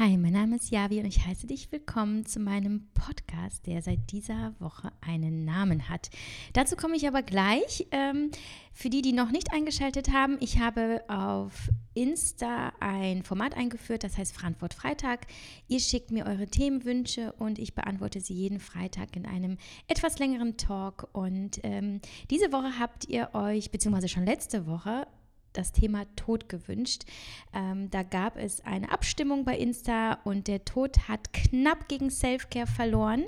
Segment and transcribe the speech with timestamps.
[0.00, 4.10] Hi, mein Name ist Javi und ich heiße dich willkommen zu meinem Podcast, der seit
[4.12, 6.08] dieser Woche einen Namen hat.
[6.54, 7.86] Dazu komme ich aber gleich.
[7.90, 8.30] Ähm,
[8.72, 14.16] für die, die noch nicht eingeschaltet haben, ich habe auf Insta ein Format eingeführt, das
[14.16, 15.26] heißt Frankfurt Freitag.
[15.68, 20.56] Ihr schickt mir eure Themenwünsche und ich beantworte sie jeden Freitag in einem etwas längeren
[20.56, 21.10] Talk.
[21.12, 25.06] Und ähm, diese Woche habt ihr euch, beziehungsweise schon letzte Woche,
[25.52, 27.04] das Thema Tod gewünscht.
[27.52, 32.66] Ähm, da gab es eine Abstimmung bei Insta und der Tod hat knapp gegen Selfcare
[32.66, 33.24] verloren.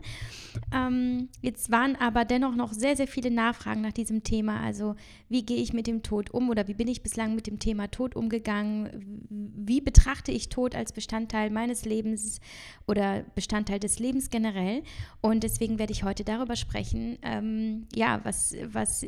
[0.74, 4.60] Ähm, jetzt waren aber dennoch noch sehr, sehr viele Nachfragen nach diesem Thema.
[4.60, 4.94] Also
[5.28, 7.90] wie gehe ich mit dem Tod um oder wie bin ich bislang mit dem Thema
[7.90, 9.26] Tod umgegangen?
[9.28, 12.40] Wie betrachte ich Tod als Bestandteil meines Lebens
[12.86, 14.82] oder Bestandteil des Lebens generell?
[15.20, 19.06] Und deswegen werde ich heute darüber sprechen, ähm, ja, was, was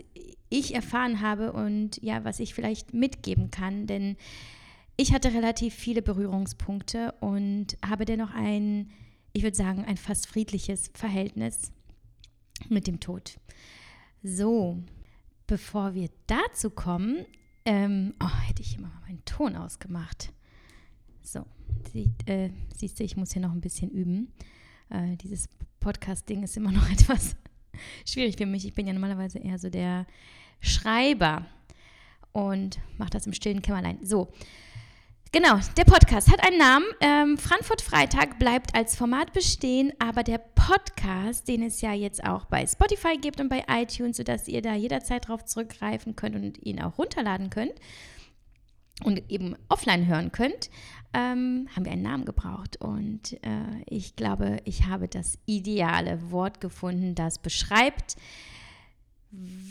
[0.55, 3.87] ich erfahren habe und ja, was ich vielleicht mitgeben kann.
[3.87, 4.17] Denn
[4.97, 8.91] ich hatte relativ viele Berührungspunkte und habe dennoch ein,
[9.33, 11.73] ich würde sagen, ein fast friedliches Verhältnis
[12.69, 13.38] mit dem Tod.
[14.23, 14.83] So,
[15.49, 17.27] bevor wir dazu kommen,
[17.65, 20.33] ähm, oh, hätte ich immer mal meinen Ton ausgemacht.
[21.23, 21.45] So,
[21.93, 24.33] sie, äh, siehst du, ich muss hier noch ein bisschen üben.
[24.91, 25.49] Äh, dieses
[25.80, 27.35] Podcast-Ding ist immer noch etwas
[28.07, 28.65] schwierig für mich.
[28.65, 30.07] Ich bin ja normalerweise eher so der
[30.60, 31.47] Schreiber
[32.33, 33.99] und mache das im stillen Kämmerlein.
[34.02, 34.33] So,
[35.33, 36.87] genau, der Podcast hat einen Namen.
[37.01, 42.46] Ähm, Frankfurt Freitag bleibt als Format bestehen, aber der Podcast, den es ja jetzt auch
[42.46, 46.80] bei Spotify gibt und bei iTunes, sodass ihr da jederzeit drauf zurückgreifen könnt und ihn
[46.80, 47.74] auch runterladen könnt
[49.02, 50.71] und eben offline hören könnt,
[51.13, 52.77] ähm, haben wir einen Namen gebraucht.
[52.80, 58.16] Und äh, ich glaube, ich habe das ideale Wort gefunden, das beschreibt,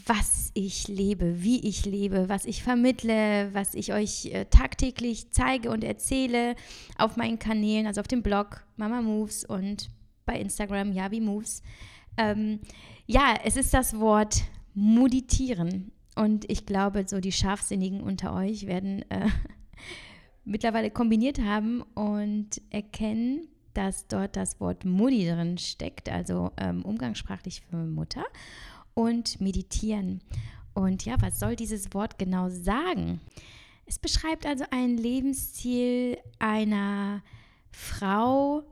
[0.05, 5.69] was ich lebe, wie ich lebe, was ich vermittle, was ich euch äh, tagtäglich zeige
[5.69, 6.55] und erzähle
[6.97, 9.89] auf meinen Kanälen, also auf dem Blog Mama Moves und
[10.25, 11.63] bei Instagram Yavi Moves.
[12.17, 12.59] Ähm,
[13.05, 15.91] ja, es ist das Wort meditieren.
[16.15, 19.27] Und ich glaube, so die Scharfsinnigen unter euch werden äh,
[20.45, 27.61] mittlerweile kombiniert haben und erkennen, dass dort das Wort Mutti drin steckt, also ähm, umgangssprachlich
[27.61, 28.23] für Mutter
[28.93, 30.21] und meditieren.
[30.73, 33.21] Und ja, was soll dieses Wort genau sagen?
[33.85, 37.21] Es beschreibt also ein Lebensziel einer
[37.71, 38.63] Frau,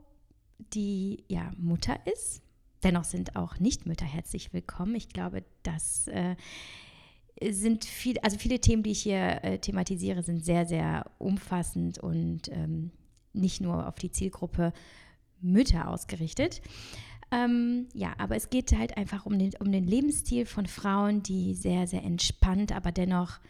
[0.72, 2.42] die ja Mutter ist.
[2.82, 4.94] Dennoch sind auch Nichtmütter herzlich willkommen.
[4.96, 6.34] Ich glaube, das äh,
[7.50, 12.48] sind viel, also viele Themen, die ich hier äh, thematisiere, sind sehr, sehr umfassend und
[12.48, 12.90] ähm,
[13.32, 14.72] nicht nur auf die Zielgruppe
[15.40, 16.60] Mütter ausgerichtet.
[17.32, 21.54] Ähm, ja, aber es geht halt einfach um den, um den Lebensstil von Frauen, die
[21.54, 23.40] sehr, sehr entspannt, aber dennoch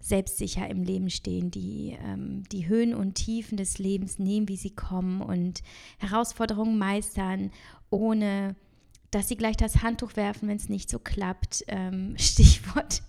[0.00, 4.70] selbstsicher im Leben stehen, die ähm, die Höhen und Tiefen des Lebens nehmen, wie sie
[4.70, 5.62] kommen und
[5.98, 7.50] Herausforderungen meistern,
[7.90, 8.56] ohne
[9.10, 11.64] dass sie gleich das Handtuch werfen, wenn es nicht so klappt.
[11.68, 13.02] Ähm, Stichwort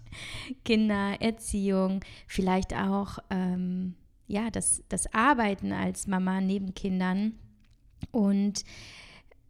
[0.66, 3.96] Kinder, Erziehung, vielleicht auch ähm,
[4.28, 7.34] ja, das, das Arbeiten als Mama neben Kindern.
[8.12, 8.64] Und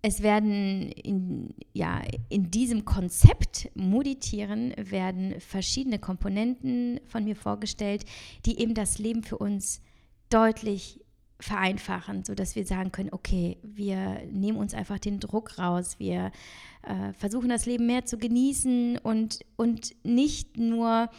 [0.01, 8.05] es werden in, ja, in diesem Konzept Moditieren werden verschiedene Komponenten von mir vorgestellt,
[8.45, 9.81] die eben das Leben für uns
[10.29, 11.01] deutlich
[11.41, 16.31] vereinfachen, sodass wir sagen können, okay, wir nehmen uns einfach den Druck raus, wir
[16.83, 21.09] äh, versuchen das Leben mehr zu genießen und, und nicht nur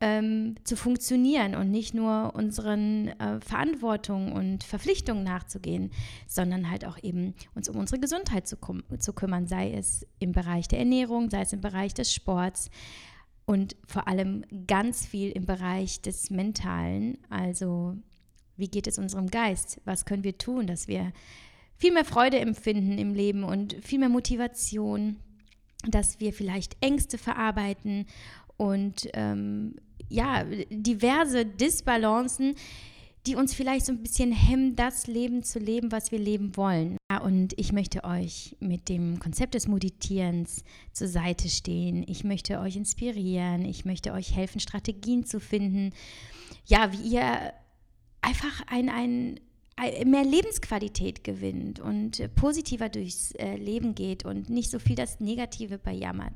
[0.00, 5.90] ähm, zu funktionieren und nicht nur unseren äh, Verantwortungen und Verpflichtungen nachzugehen,
[6.26, 8.56] sondern halt auch eben uns um unsere Gesundheit zu,
[8.98, 12.70] zu kümmern, sei es im Bereich der Ernährung, sei es im Bereich des Sports
[13.46, 17.96] und vor allem ganz viel im Bereich des Mentalen, also
[18.56, 21.12] wie geht es unserem Geist, was können wir tun, dass wir
[21.76, 25.16] viel mehr Freude empfinden im Leben und viel mehr Motivation,
[25.88, 28.06] dass wir vielleicht Ängste verarbeiten
[28.56, 29.76] und ähm,
[30.08, 32.54] ja, diverse Disbalancen,
[33.26, 36.96] die uns vielleicht so ein bisschen hemmen, das Leben zu leben, was wir leben wollen.
[37.10, 42.04] Ja, und ich möchte euch mit dem Konzept des Meditierens zur Seite stehen.
[42.06, 43.64] Ich möchte euch inspirieren.
[43.64, 45.92] Ich möchte euch helfen, Strategien zu finden.
[46.66, 47.52] Ja, wie ihr
[48.20, 49.40] einfach ein, ein,
[50.08, 55.78] mehr Lebensqualität gewinnt und positiver durchs äh, Leben geht und nicht so viel das Negative
[55.78, 56.32] bejammert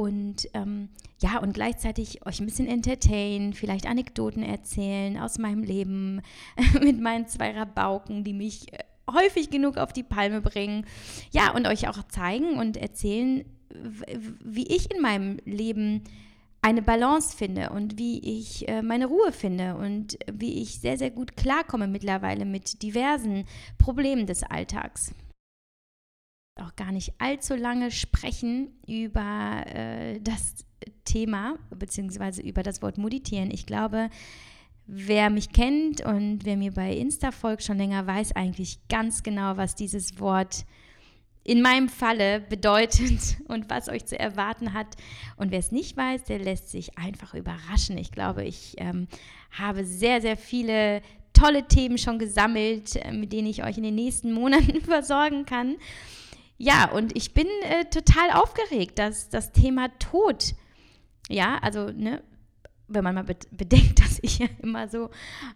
[0.00, 0.88] und ähm,
[1.20, 6.22] ja, und gleichzeitig euch ein bisschen entertainen, vielleicht Anekdoten erzählen aus meinem Leben
[6.80, 8.78] mit meinen zwei Rabauken, die mich äh,
[9.12, 10.86] häufig genug auf die Palme bringen.
[11.32, 13.44] Ja, und euch auch zeigen und erzählen,
[14.42, 16.04] wie ich in meinem Leben
[16.62, 21.10] eine Balance finde und wie ich äh, meine Ruhe finde und wie ich sehr, sehr
[21.10, 23.44] gut klarkomme mittlerweile mit diversen
[23.76, 25.12] Problemen des Alltags.
[26.56, 30.66] Auch gar nicht allzu lange sprechen über äh, das
[31.04, 33.50] Thema beziehungsweise über das Wort meditieren.
[33.50, 34.10] Ich glaube,
[34.86, 39.56] wer mich kennt und wer mir bei Insta folgt schon länger, weiß eigentlich ganz genau,
[39.56, 40.64] was dieses Wort
[41.44, 44.96] in meinem Falle bedeutet und was euch zu erwarten hat.
[45.36, 47.98] Und wer es nicht weiß, der lässt sich einfach überraschen.
[47.98, 49.08] Ich glaube, ich ähm,
[49.52, 51.02] habe sehr, sehr viele
[51.32, 55.76] tolle Themen schon gesammelt, äh, mit denen ich euch in den nächsten Monaten versorgen kann.
[56.62, 60.54] Ja, und ich bin äh, total aufgeregt, dass das Thema Tod,
[61.26, 62.22] ja, also, ne,
[62.86, 65.08] wenn man mal bedenkt, dass ich ja immer so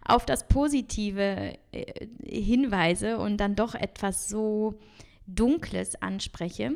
[0.03, 4.79] auf das Positive äh, hinweise und dann doch etwas so
[5.27, 6.73] Dunkles anspreche.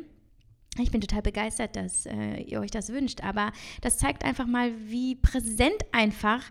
[0.77, 3.51] Ich bin total begeistert, dass äh, ihr euch das wünscht, aber
[3.81, 6.43] das zeigt einfach mal, wie präsent einfach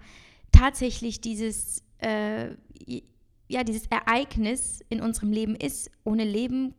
[0.51, 2.57] tatsächlich dieses, äh,
[3.47, 5.93] ja, dieses Ereignis in unserem Leben ist.
[6.03, 6.75] Ohne Leben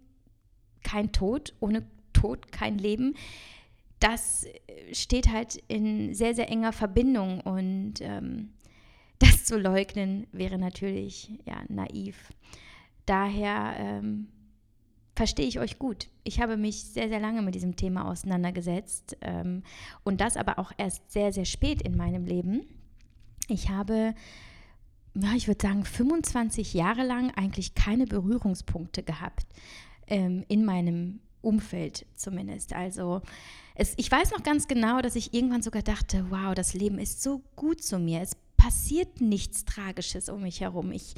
[0.84, 3.16] kein Tod, ohne Tod kein Leben.
[4.00, 4.46] Das
[4.94, 8.50] steht halt in sehr, sehr enger Verbindung und ähm,
[9.20, 12.16] das zu leugnen wäre natürlich ja, naiv.
[13.06, 14.28] Daher ähm,
[15.16, 16.08] verstehe ich euch gut.
[16.24, 19.64] Ich habe mich sehr, sehr lange mit diesem Thema auseinandergesetzt ähm,
[20.04, 22.62] und das aber auch erst sehr, sehr spät in meinem Leben.
[23.50, 24.14] Ich habe,
[25.16, 29.46] ja, ich würde sagen, 25 Jahre lang eigentlich keine Berührungspunkte gehabt
[30.10, 32.74] ähm, in meinem Umfeld zumindest.
[32.74, 33.22] Also
[33.76, 37.24] es, ich weiß noch ganz genau, dass ich irgendwann sogar dachte, wow, das Leben ist
[37.24, 38.22] so gut zu mir.
[38.22, 40.92] Es passiert nichts Tragisches um mich herum.
[40.92, 41.16] Ich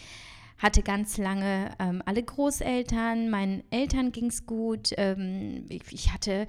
[0.61, 4.91] hatte ganz lange ähm, alle Großeltern, meinen Eltern ging es gut.
[4.95, 6.45] Ähm, ich, ich, hatte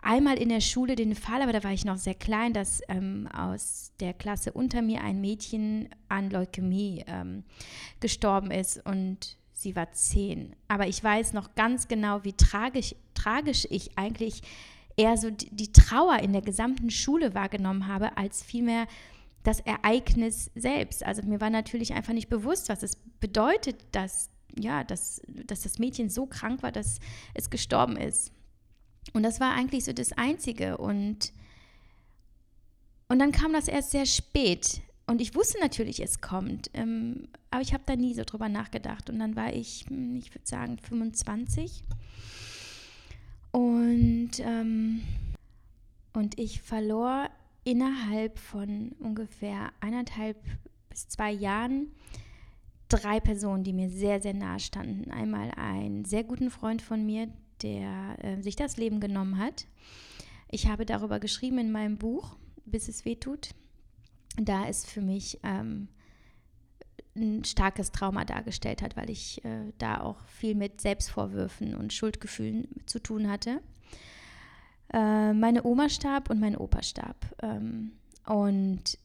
[0.00, 3.28] einmal in der Schule den Fall, aber da war ich noch sehr klein, dass ähm,
[3.32, 7.42] aus der Klasse unter mir ein Mädchen an Leukämie ähm,
[7.98, 10.54] gestorben ist und sie war zehn.
[10.68, 14.42] Aber ich weiß noch ganz genau, wie tragisch, tragisch ich eigentlich
[14.96, 18.86] eher so die, die Trauer in der gesamten Schule wahrgenommen habe, als vielmehr
[19.42, 21.04] das Ereignis selbst.
[21.04, 25.78] Also mir war natürlich einfach nicht bewusst, was es bedeutet, dass, ja, dass, dass das
[25.78, 26.98] Mädchen so krank war, dass
[27.32, 28.32] es gestorben ist.
[29.14, 30.76] Und das war eigentlich so das Einzige.
[30.76, 31.32] Und,
[33.08, 34.82] und dann kam das erst sehr spät.
[35.06, 36.70] Und ich wusste natürlich, es kommt.
[36.74, 39.08] Ähm, aber ich habe da nie so drüber nachgedacht.
[39.08, 41.84] Und dann war ich, hm, ich würde sagen, 25.
[43.52, 45.02] Und, ähm,
[46.12, 47.30] und ich verlor
[47.64, 50.36] innerhalb von ungefähr eineinhalb
[50.88, 51.88] bis zwei Jahren
[52.88, 55.10] drei Personen, die mir sehr, sehr nahe standen.
[55.10, 57.28] Einmal einen sehr guten Freund von mir,
[57.62, 59.66] der äh, sich das Leben genommen hat.
[60.48, 63.50] Ich habe darüber geschrieben in meinem Buch, bis es weh tut.
[64.36, 65.88] Da es für mich ähm,
[67.16, 72.68] ein starkes Trauma dargestellt hat, weil ich äh, da auch viel mit Selbstvorwürfen und Schuldgefühlen
[72.86, 73.62] zu tun hatte.
[74.92, 77.16] Äh, meine Oma starb und mein Opa starb.
[77.42, 77.92] Ähm,
[78.26, 78.98] und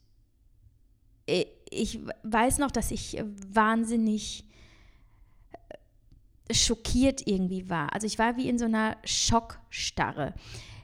[1.25, 4.45] ich weiß noch, dass ich wahnsinnig
[6.50, 7.94] äh, schockiert irgendwie war.
[7.94, 10.34] Also ich war wie in so einer Schockstarre.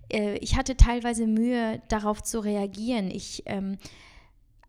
[0.09, 3.11] Äh, ich hatte teilweise Mühe, darauf zu reagieren.
[3.11, 3.77] Ich ähm,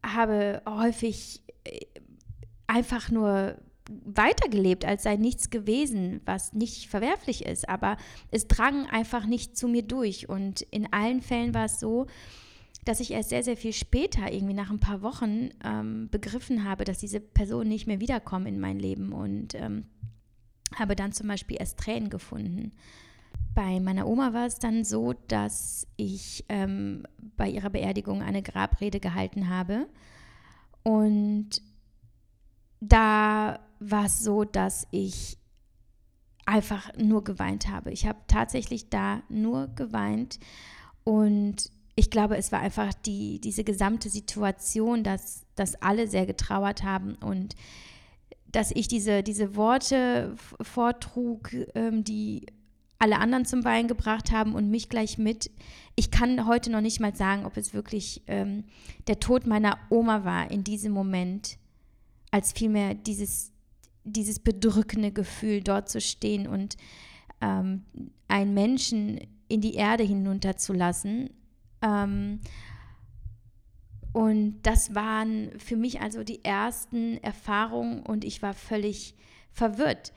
[0.04, 1.86] habe häufig äh,
[2.66, 3.56] einfach nur
[4.04, 7.68] weitergelebt, als sei nichts gewesen, was nicht verwerflich ist.
[7.68, 7.96] Aber
[8.30, 10.28] es drang einfach nicht zu mir durch.
[10.28, 12.06] Und in allen Fällen war es so,
[12.84, 16.84] dass ich erst sehr, sehr viel später, irgendwie nach ein paar Wochen, ähm, begriffen habe,
[16.84, 19.86] dass diese Personen nicht mehr wiederkommen in mein Leben und ähm,
[20.74, 22.72] habe dann zum Beispiel erst Tränen gefunden.
[23.58, 27.02] Bei meiner Oma war es dann so, dass ich ähm,
[27.36, 29.88] bei ihrer Beerdigung eine Grabrede gehalten habe
[30.84, 31.60] und
[32.80, 35.38] da war es so, dass ich
[36.46, 37.90] einfach nur geweint habe.
[37.90, 40.38] Ich habe tatsächlich da nur geweint
[41.02, 46.84] und ich glaube, es war einfach die, diese gesamte Situation, dass, dass alle sehr getrauert
[46.84, 47.56] haben und
[48.46, 52.46] dass ich diese, diese Worte vortrug, ähm, die
[52.98, 55.50] alle anderen zum Weinen gebracht haben und mich gleich mit.
[55.94, 58.64] Ich kann heute noch nicht mal sagen, ob es wirklich ähm,
[59.06, 61.58] der Tod meiner Oma war in diesem Moment
[62.30, 63.52] als vielmehr dieses,
[64.04, 66.76] dieses bedrückende Gefühl, dort zu stehen und
[67.40, 67.84] ähm,
[68.26, 71.30] einen Menschen in die Erde hinunterzulassen.
[71.82, 72.40] Ähm,
[74.12, 79.14] und das waren für mich also die ersten Erfahrungen und ich war völlig
[79.52, 80.12] verwirrt.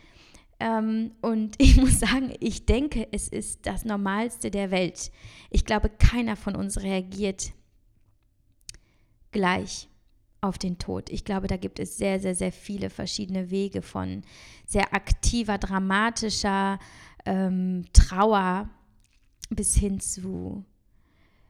[0.62, 5.12] Ähm, und ich muss sagen, ich denke, es ist das Normalste der Welt.
[5.50, 7.51] Ich glaube, keiner von uns reagiert
[9.32, 9.89] gleich
[10.39, 11.10] auf den Tod.
[11.10, 14.24] Ich glaube, da gibt es sehr, sehr, sehr viele verschiedene Wege von
[14.65, 16.80] sehr aktiver, dramatischer
[17.25, 18.70] ähm, Trauer
[19.50, 20.65] bis hin zu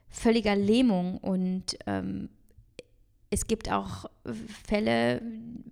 [0.08, 2.28] völliger Lähmung und ähm,
[3.32, 4.04] es gibt auch
[4.68, 5.22] Fälle,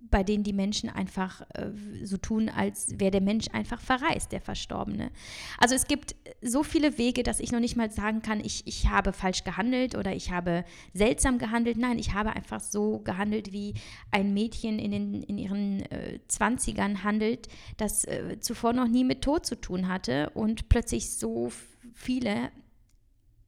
[0.09, 1.69] bei denen die Menschen einfach äh,
[2.03, 5.11] so tun, als wäre der Mensch einfach verreist, der Verstorbene.
[5.59, 8.89] Also es gibt so viele Wege, dass ich noch nicht mal sagen kann, ich, ich
[8.89, 10.65] habe falsch gehandelt oder ich habe
[10.95, 11.77] seltsam gehandelt.
[11.77, 13.75] Nein, ich habe einfach so gehandelt, wie
[14.09, 19.21] ein Mädchen in, den, in ihren äh, 20ern handelt, das äh, zuvor noch nie mit
[19.21, 21.51] Tod zu tun hatte und plötzlich so
[21.93, 22.51] viele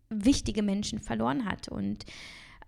[0.10, 1.68] wichtige Menschen verloren hat.
[1.68, 2.06] Und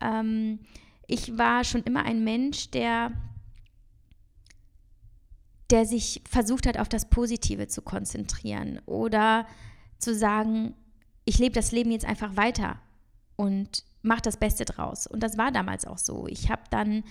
[0.02, 0.60] ähm,
[1.08, 3.12] ich war schon immer ein Mensch, der,
[5.70, 9.48] der sich versucht hat, auf das Positive zu konzentrieren oder
[9.98, 10.76] zu sagen,
[11.26, 12.80] ich lebe das Leben jetzt einfach weiter
[13.36, 15.08] und mache das Beste draus.
[15.08, 16.28] Und das war damals auch so.
[16.28, 17.04] Ich habe dann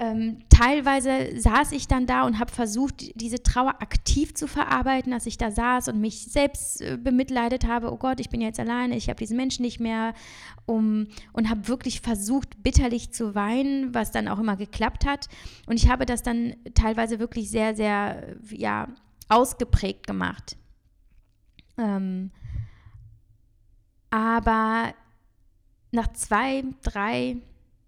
[0.00, 5.26] ähm, teilweise saß ich dann da und habe versucht, diese Trauer aktiv zu verarbeiten, dass
[5.26, 7.92] ich da saß und mich selbst äh, bemitleidet habe.
[7.92, 10.14] Oh Gott, ich bin jetzt alleine, ich habe diesen Menschen nicht mehr.
[10.66, 15.28] Um, und habe wirklich versucht, bitterlich zu weinen, was dann auch immer geklappt hat.
[15.66, 18.88] Und ich habe das dann teilweise wirklich sehr, sehr, ja,
[19.30, 20.58] ausgeprägt gemacht.
[21.78, 22.30] Ähm,
[24.10, 24.92] aber
[25.90, 27.36] nach zwei, drei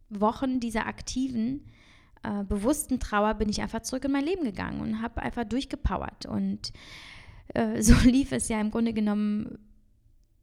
[0.08, 1.70] Wochen dieser aktiven
[2.22, 6.26] äh, bewussten Trauer bin ich einfach zurück in mein Leben gegangen und habe einfach durchgepowert.
[6.26, 6.72] Und
[7.54, 9.58] äh, so lief es ja im Grunde genommen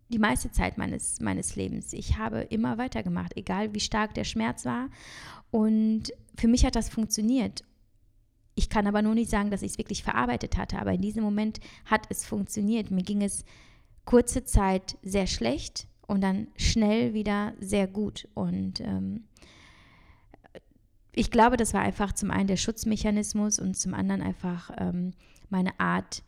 [0.09, 1.93] die meiste Zeit meines, meines Lebens.
[1.93, 4.89] Ich habe immer weitergemacht, egal wie stark der Schmerz war.
[5.51, 7.63] Und für mich hat das funktioniert.
[8.55, 11.23] Ich kann aber nur nicht sagen, dass ich es wirklich verarbeitet hatte, aber in diesem
[11.23, 12.89] Moment hat es funktioniert.
[12.89, 13.43] Mir ging es
[14.05, 18.27] kurze Zeit sehr schlecht und dann schnell wieder sehr gut.
[18.33, 19.25] Und ähm,
[21.17, 25.13] ich glaube, das war einfach zum einen der Schutzmechanismus und zum anderen einfach ähm,
[25.49, 26.23] meine Art,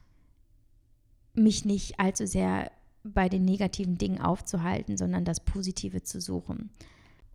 [1.35, 2.71] mich nicht allzu sehr
[3.03, 6.71] bei den negativen Dingen aufzuhalten, sondern das Positive zu suchen.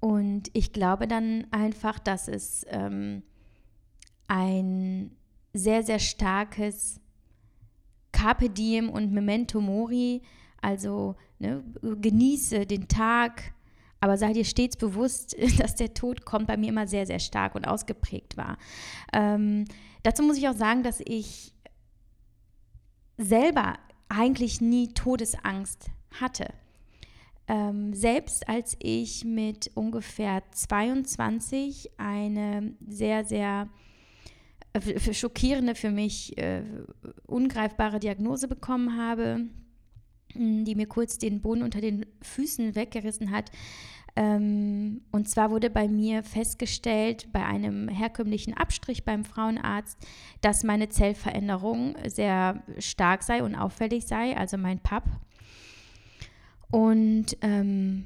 [0.01, 3.23] Und ich glaube dann einfach, dass es ähm,
[4.27, 5.13] ein
[5.53, 7.01] sehr, sehr starkes
[8.11, 10.23] Carpe Diem und Memento Mori,
[10.61, 13.55] also ne, genieße den Tag,
[14.05, 17.55] aber sei dir stets bewusst, dass der Tod kommt bei mir immer sehr, sehr stark
[17.55, 18.59] und ausgeprägt war.
[19.15, 19.65] Ähm,
[20.03, 21.55] dazu muss ich auch sagen, dass ich
[23.17, 23.79] selber
[24.11, 25.87] eigentlich nie Todesangst
[26.21, 26.49] hatte.
[27.49, 33.71] Ähm, selbst als ich mit ungefähr 22 eine sehr, sehr
[34.75, 36.63] äh, schockierende, für mich äh,
[37.27, 39.47] ungreifbare Diagnose bekommen habe,
[40.35, 43.51] die mir kurz den Boden unter den Füßen weggerissen hat,
[44.17, 49.99] ähm, und zwar wurde bei mir festgestellt, bei einem herkömmlichen Abstrich beim Frauenarzt,
[50.41, 55.05] dass meine Zellveränderung sehr stark sei und auffällig sei, also mein PAP.
[56.71, 58.05] Und ähm,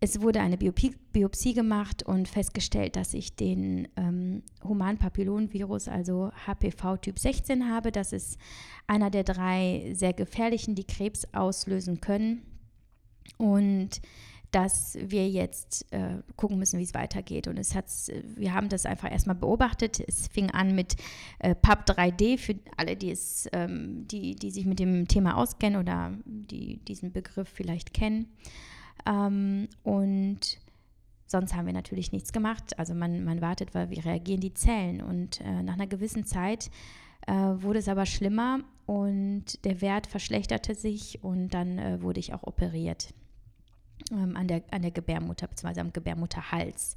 [0.00, 6.98] es wurde eine Biopie, Biopsie gemacht und festgestellt, dass ich den ähm, Humanpapillonvirus, also HPV
[6.98, 7.92] Typ 16 habe.
[7.92, 8.38] Das ist
[8.86, 12.42] einer der drei sehr gefährlichen, die Krebs auslösen können.
[13.38, 14.00] Und
[14.56, 17.46] dass wir jetzt äh, gucken müssen, wie es weitergeht.
[17.46, 17.84] Und es hat,
[18.36, 20.00] wir haben das einfach erstmal beobachtet.
[20.00, 20.96] Es fing an mit
[21.40, 25.78] äh, PAP 3D für alle, die es, ähm, die, die sich mit dem Thema auskennen
[25.78, 28.28] oder die diesen Begriff vielleicht kennen.
[29.04, 30.58] Ähm, und
[31.26, 32.78] sonst haben wir natürlich nichts gemacht.
[32.78, 35.02] Also man, man wartet, weil wie reagieren die Zellen.
[35.02, 36.70] Und äh, nach einer gewissen Zeit
[37.26, 42.32] äh, wurde es aber schlimmer und der Wert verschlechterte sich und dann äh, wurde ich
[42.32, 43.12] auch operiert
[44.10, 45.80] ähm, an, der, an der Gebärmutter bzw.
[45.80, 46.96] am Gebärmutterhals.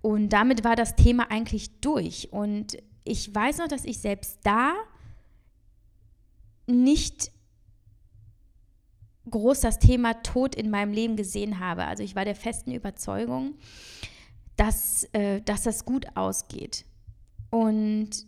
[0.00, 2.32] Und damit war das Thema eigentlich durch.
[2.32, 4.74] Und ich weiß noch, dass ich selbst da
[6.66, 7.30] nicht
[9.30, 11.84] groß das Thema Tod in meinem Leben gesehen habe.
[11.84, 13.54] Also ich war der festen Überzeugung,
[14.56, 16.84] dass, äh, dass das gut ausgeht.
[17.50, 18.26] Und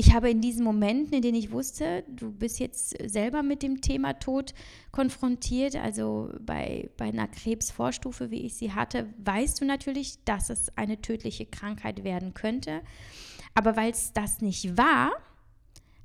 [0.00, 3.82] ich habe in diesen Momenten, in denen ich wusste, du bist jetzt selber mit dem
[3.82, 4.54] Thema Tod
[4.92, 10.74] konfrontiert, also bei, bei einer Krebsvorstufe, wie ich sie hatte, weißt du natürlich, dass es
[10.78, 12.80] eine tödliche Krankheit werden könnte.
[13.54, 15.12] Aber weil es das nicht war,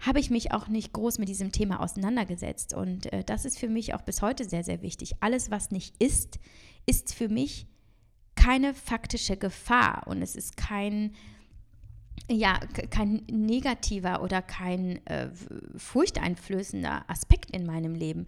[0.02, 2.74] habe ich mich auch nicht groß mit diesem Thema auseinandergesetzt.
[2.74, 5.14] Und äh, das ist für mich auch bis heute sehr, sehr wichtig.
[5.22, 6.38] Alles, was nicht ist,
[6.86, 7.66] ist für mich
[8.36, 11.16] keine faktische Gefahr und es ist kein
[12.30, 15.30] ja, kein negativer oder kein äh,
[15.78, 18.26] furchteinflößender Aspekt in meinem Leben.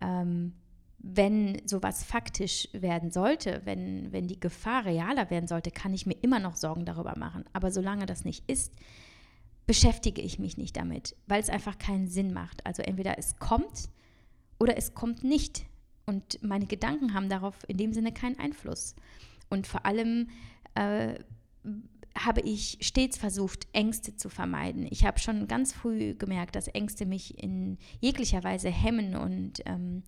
[0.00, 0.54] Ähm,
[0.98, 6.16] wenn sowas faktisch werden sollte, wenn, wenn die Gefahr realer werden sollte, kann ich mir
[6.22, 7.44] immer noch Sorgen darüber machen.
[7.52, 8.72] Aber solange das nicht ist,
[9.66, 12.66] beschäftige ich mich nicht damit, weil es einfach keinen Sinn macht.
[12.66, 13.90] Also entweder es kommt
[14.58, 15.66] oder es kommt nicht.
[16.04, 18.96] Und meine Gedanken haben darauf in dem Sinne keinen Einfluss.
[19.50, 20.30] Und vor allem
[20.74, 21.20] äh,
[22.24, 24.86] habe ich stets versucht, Ängste zu vermeiden.
[24.90, 30.02] Ich habe schon ganz früh gemerkt, dass Ängste mich in jeglicher Weise hemmen und ähm,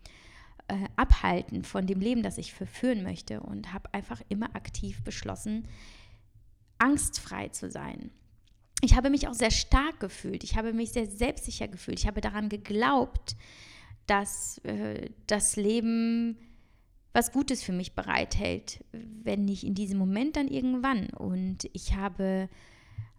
[0.69, 5.67] äh, abhalten von dem Leben, das ich führen möchte und habe einfach immer aktiv beschlossen,
[6.79, 8.11] angstfrei zu sein.
[8.83, 12.21] Ich habe mich auch sehr stark gefühlt, ich habe mich sehr selbstsicher gefühlt, ich habe
[12.21, 13.37] daran geglaubt,
[14.07, 16.39] dass äh, das Leben
[17.13, 21.11] was Gutes für mich bereithält, wenn nicht in diesem Moment, dann irgendwann.
[21.11, 22.49] Und ich habe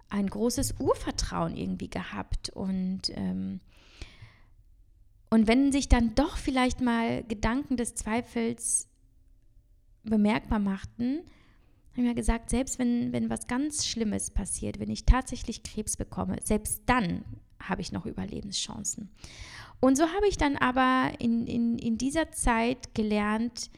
[0.09, 3.61] ein großes Urvertrauen irgendwie gehabt und ähm,
[5.33, 8.89] und wenn sich dann doch vielleicht mal Gedanken des Zweifels
[10.03, 11.19] bemerkbar machten,
[11.91, 15.95] habe ich mir gesagt, selbst wenn, wenn was ganz Schlimmes passiert, wenn ich tatsächlich Krebs
[15.95, 17.23] bekomme, selbst dann
[17.61, 19.09] habe ich noch Überlebenschancen.
[19.79, 23.71] Und so habe ich dann aber in, in, in dieser Zeit gelernt,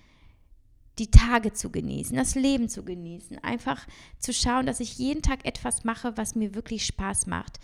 [1.00, 3.88] die Tage zu genießen, das Leben zu genießen, einfach
[4.20, 7.60] zu schauen, dass ich jeden Tag etwas mache, was mir wirklich Spaß macht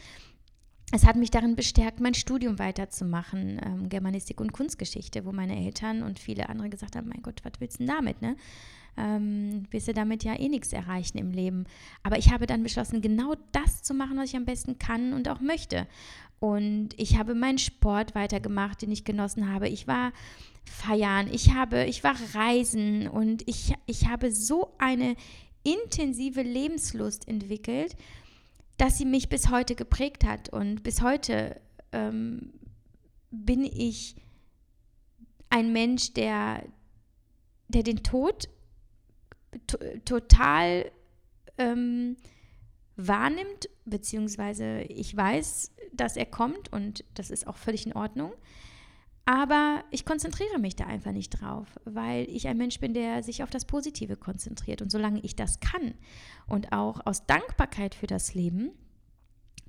[0.92, 6.04] es hat mich darin bestärkt, mein Studium weiterzumachen, ähm, Germanistik und Kunstgeschichte, wo meine Eltern
[6.04, 8.36] und viele andere gesagt haben, mein Gott, was willst du denn damit, ne?
[8.98, 11.66] Ähm, wirst du damit ja eh nichts erreichen im Leben.
[12.04, 15.30] Aber ich habe dann beschlossen, genau das zu machen, was ich am besten kann und
[15.30, 15.88] auch möchte.
[16.40, 19.68] Und ich habe meinen Sport weitergemacht, den ich genossen habe.
[19.68, 20.12] Ich war
[20.66, 25.16] feiern, ich habe, ich war reisen und ich, ich habe so eine
[25.64, 27.96] intensive Lebenslust entwickelt,
[28.78, 30.50] dass sie mich bis heute geprägt hat.
[30.50, 31.60] Und bis heute
[31.92, 32.54] ähm,
[33.32, 34.16] bin ich
[35.50, 36.64] ein Mensch, der,
[37.68, 38.48] der den Tod
[40.06, 40.92] total
[41.58, 42.18] ähm,
[42.96, 48.34] wahrnimmt, beziehungsweise ich weiß, dass er kommt und das ist auch völlig in Ordnung.
[49.26, 53.44] Aber ich konzentriere mich da einfach nicht drauf, weil ich ein Mensch bin, der sich
[53.44, 54.82] auf das Positive konzentriert.
[54.82, 55.94] Und solange ich das kann
[56.48, 58.72] und auch aus Dankbarkeit für das Leben,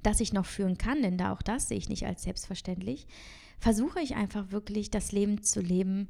[0.03, 3.07] das ich noch führen kann, denn da auch das sehe ich nicht als selbstverständlich,
[3.59, 6.09] versuche ich einfach wirklich das Leben zu leben,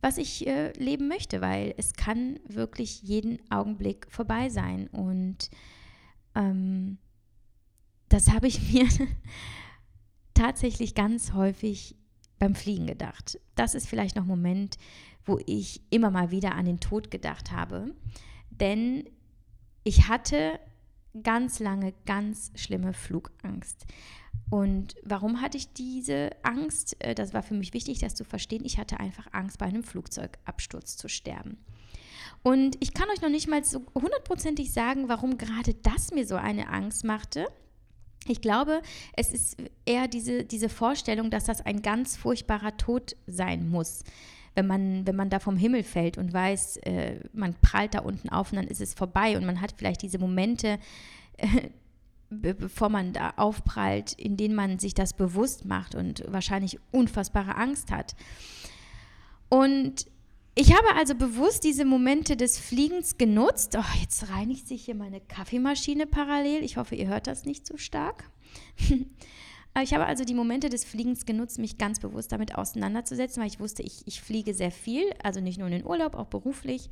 [0.00, 4.88] was ich äh, leben möchte, weil es kann wirklich jeden Augenblick vorbei sein.
[4.88, 5.50] Und
[6.34, 6.98] ähm,
[8.08, 8.88] das habe ich mir
[10.34, 11.96] tatsächlich ganz häufig
[12.38, 13.38] beim Fliegen gedacht.
[13.54, 14.76] Das ist vielleicht noch ein Moment,
[15.24, 17.94] wo ich immer mal wieder an den Tod gedacht habe.
[18.50, 19.04] Denn
[19.84, 20.58] ich hatte
[21.22, 23.86] ganz lange ganz schlimme Flugangst.
[24.50, 26.96] Und warum hatte ich diese Angst?
[26.98, 28.64] Äh, das war für mich wichtig, das zu verstehen.
[28.64, 31.58] Ich hatte einfach Angst, bei einem Flugzeugabsturz zu sterben.
[32.42, 36.36] Und ich kann euch noch nicht mal so hundertprozentig sagen, warum gerade das mir so
[36.36, 37.46] eine Angst machte.
[38.26, 38.82] Ich glaube,
[39.14, 44.04] es ist eher diese, diese Vorstellung, dass das ein ganz furchtbarer Tod sein muss.
[44.54, 48.28] Wenn man, wenn man da vom Himmel fällt und weiß, äh, man prallt da unten
[48.30, 50.78] auf und dann ist es vorbei und man hat vielleicht diese Momente,
[52.30, 57.56] äh, bevor man da aufprallt, in denen man sich das bewusst macht und wahrscheinlich unfassbare
[57.56, 58.14] Angst hat.
[59.48, 60.06] Und
[60.54, 63.76] ich habe also bewusst diese Momente des Fliegens genutzt.
[63.78, 66.64] Oh, jetzt reinigt sich hier meine Kaffeemaschine parallel.
[66.64, 68.30] Ich hoffe, ihr hört das nicht so stark.
[69.82, 73.60] ich habe also die Momente des Fliegens genutzt, mich ganz bewusst damit auseinanderzusetzen, weil ich
[73.60, 76.90] wusste, ich, ich fliege sehr viel, also nicht nur in den Urlaub, auch beruflich.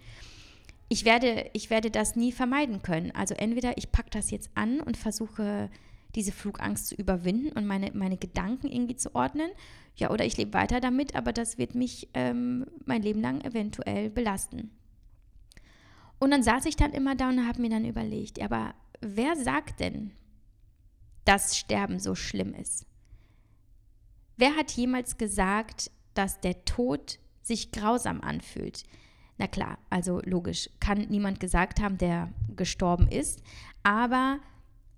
[0.88, 3.10] Ich werde, ich werde das nie vermeiden können.
[3.12, 5.70] Also entweder ich packe das jetzt an und versuche
[6.14, 9.50] diese Flugangst zu überwinden und meine, meine Gedanken irgendwie zu ordnen.
[9.96, 14.08] Ja, oder ich lebe weiter damit, aber das wird mich ähm, mein Leben lang eventuell
[14.08, 14.70] belasten.
[16.18, 19.80] Und dann saß ich dann immer da und habe mir dann überlegt, aber wer sagt
[19.80, 20.12] denn,
[21.24, 22.86] dass Sterben so schlimm ist?
[24.36, 28.84] Wer hat jemals gesagt, dass der Tod sich grausam anfühlt?
[29.38, 33.40] Na klar, also logisch, kann niemand gesagt haben, der gestorben ist,
[33.84, 34.40] aber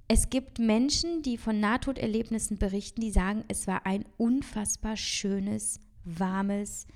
[0.09, 6.87] es gibt Menschen, die von Nahtoderlebnissen berichten, die sagen, es war ein unfassbar schönes, warmes,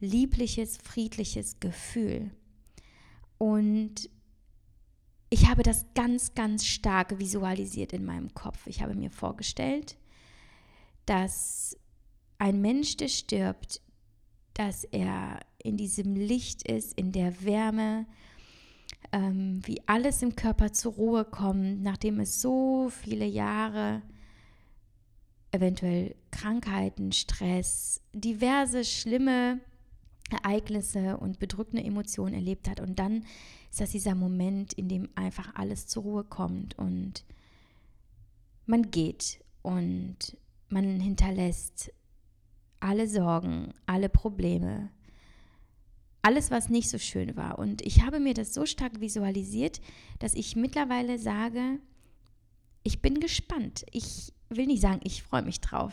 [0.00, 2.30] liebliches, friedliches Gefühl.
[3.38, 4.10] Und
[5.30, 8.66] ich habe das ganz, ganz stark visualisiert in meinem Kopf.
[8.66, 9.96] Ich habe mir vorgestellt,
[11.06, 11.78] dass
[12.38, 13.80] ein Mensch, der stirbt,
[14.52, 18.06] dass er in diesem Licht ist, in der Wärme,
[19.12, 24.02] ähm, wie alles im Körper zur Ruhe kommt, nachdem es so viele Jahre
[25.50, 29.60] eventuell Krankheiten, Stress, diverse schlimme
[30.30, 32.80] Ereignisse und bedrückende Emotionen erlebt hat.
[32.80, 33.24] Und dann
[33.70, 37.24] ist das dieser Moment, in dem einfach alles zur Ruhe kommt und
[38.66, 40.16] man geht und
[40.68, 41.92] man hinterlässt
[42.80, 44.90] alle Sorgen, alle Probleme,
[46.22, 47.58] alles, was nicht so schön war.
[47.58, 49.80] Und ich habe mir das so stark visualisiert,
[50.20, 51.80] dass ich mittlerweile sage,
[52.84, 53.84] ich bin gespannt.
[53.90, 55.92] Ich will nicht sagen, ich freue mich drauf,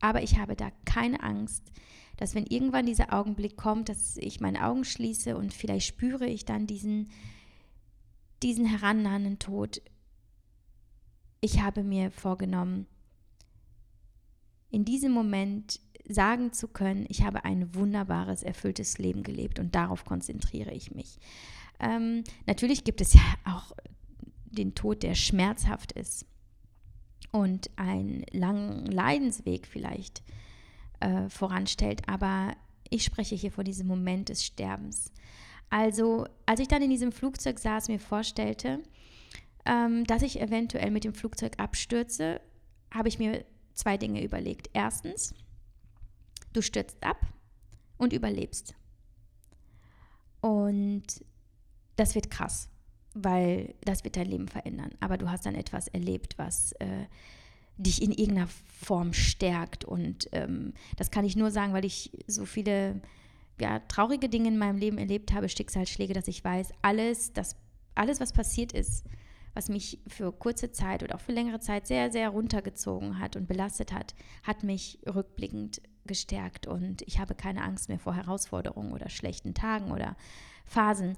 [0.00, 1.72] aber ich habe da keine Angst,
[2.18, 6.44] dass wenn irgendwann dieser Augenblick kommt, dass ich meine Augen schließe und vielleicht spüre ich
[6.44, 7.10] dann diesen,
[8.42, 9.80] diesen herannahenden Tod.
[11.40, 12.86] Ich habe mir vorgenommen,
[14.70, 20.04] in diesem Moment sagen zu können, ich habe ein wunderbares, erfülltes Leben gelebt und darauf
[20.04, 21.18] konzentriere ich mich.
[21.78, 23.72] Ähm, natürlich gibt es ja auch
[24.46, 26.26] den Tod, der schmerzhaft ist
[27.32, 30.22] und einen langen Leidensweg vielleicht
[31.00, 32.54] äh, voranstellt, aber
[32.90, 35.12] ich spreche hier von diesem Moment des Sterbens.
[35.70, 38.80] Also, als ich dann in diesem Flugzeug saß, mir vorstellte,
[39.64, 42.40] ähm, dass ich eventuell mit dem Flugzeug abstürze,
[42.92, 44.68] habe ich mir zwei Dinge überlegt.
[44.72, 45.32] Erstens,
[46.52, 47.26] du stürzt ab
[47.98, 48.74] und überlebst.
[50.40, 51.04] Und
[51.96, 52.68] das wird krass,
[53.14, 54.90] weil das wird dein Leben verändern.
[55.00, 57.06] Aber du hast dann etwas erlebt, was äh,
[57.76, 59.84] dich in irgendeiner Form stärkt.
[59.84, 63.00] Und ähm, das kann ich nur sagen, weil ich so viele
[63.60, 67.56] ja, traurige Dinge in meinem Leben erlebt habe, Schicksalsschläge, dass ich weiß, alles, das,
[67.94, 69.04] alles, was passiert ist,
[69.52, 73.48] was mich für kurze Zeit oder auch für längere Zeit sehr, sehr runtergezogen hat und
[73.48, 79.08] belastet hat, hat mich rückblickend gestärkt und ich habe keine Angst mehr vor Herausforderungen oder
[79.08, 80.16] schlechten Tagen oder
[80.66, 81.16] Phasen.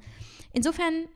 [0.53, 1.07] Insofern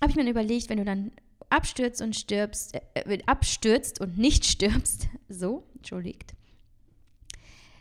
[0.00, 1.12] habe ich mir überlegt, wenn du dann
[1.50, 6.34] abstürzt und stirbst, äh, äh, abstürzt und nicht stirbst, so, entschuldigt,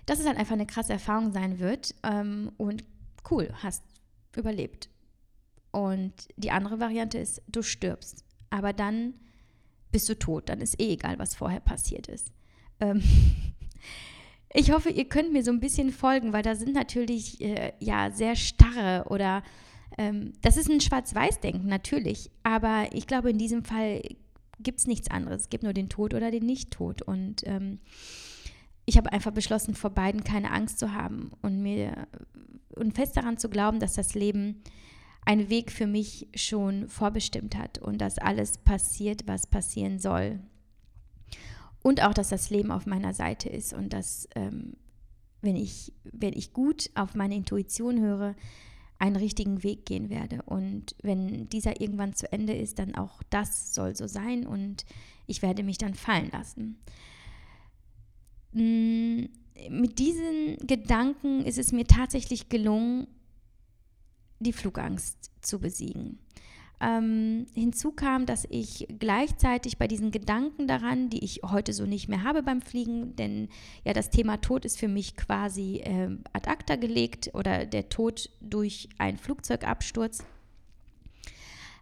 [0.05, 2.83] dass es halt einfach eine krasse Erfahrung sein wird ähm, und
[3.29, 3.83] cool, hast
[4.35, 4.89] überlebt.
[5.71, 9.13] Und die andere Variante ist, du stirbst, aber dann
[9.91, 12.31] bist du tot, dann ist eh egal, was vorher passiert ist.
[12.79, 13.03] Ähm,
[14.57, 18.09] ich hoffe, ihr könnt mir so ein bisschen folgen, weil da sind natürlich äh, ja
[18.09, 19.43] sehr starre oder
[19.99, 22.31] ähm, das ist ein Schwarz-Weiß-Denken, natürlich.
[22.41, 24.01] Aber ich glaube, in diesem Fall
[24.59, 25.43] gibt es nichts anderes.
[25.43, 27.03] Es gibt nur den Tod oder den Nicht-Tod.
[27.03, 27.79] Und ähm,
[28.85, 32.07] ich habe einfach beschlossen, vor beiden keine Angst zu haben und mir
[32.75, 34.63] und fest daran zu glauben, dass das Leben
[35.23, 40.39] einen Weg für mich schon vorbestimmt hat und dass alles passiert, was passieren soll.
[41.83, 44.73] Und auch, dass das Leben auf meiner Seite ist und dass, ähm,
[45.41, 48.35] wenn, ich, wenn ich gut auf meine Intuition höre,
[48.99, 50.41] einen richtigen Weg gehen werde.
[50.43, 54.85] Und wenn dieser irgendwann zu Ende ist, dann auch das soll so sein und
[55.27, 56.79] ich werde mich dann fallen lassen.
[58.53, 59.25] Mm,
[59.69, 63.07] mit diesen Gedanken ist es mir tatsächlich gelungen,
[64.39, 66.19] die Flugangst zu besiegen.
[66.79, 72.07] Ähm, hinzu kam, dass ich gleichzeitig bei diesen Gedanken daran, die ich heute so nicht
[72.07, 73.49] mehr habe beim Fliegen, denn
[73.83, 78.29] ja, das Thema Tod ist für mich quasi äh, ad acta gelegt oder der Tod
[78.41, 80.23] durch einen Flugzeugabsturz.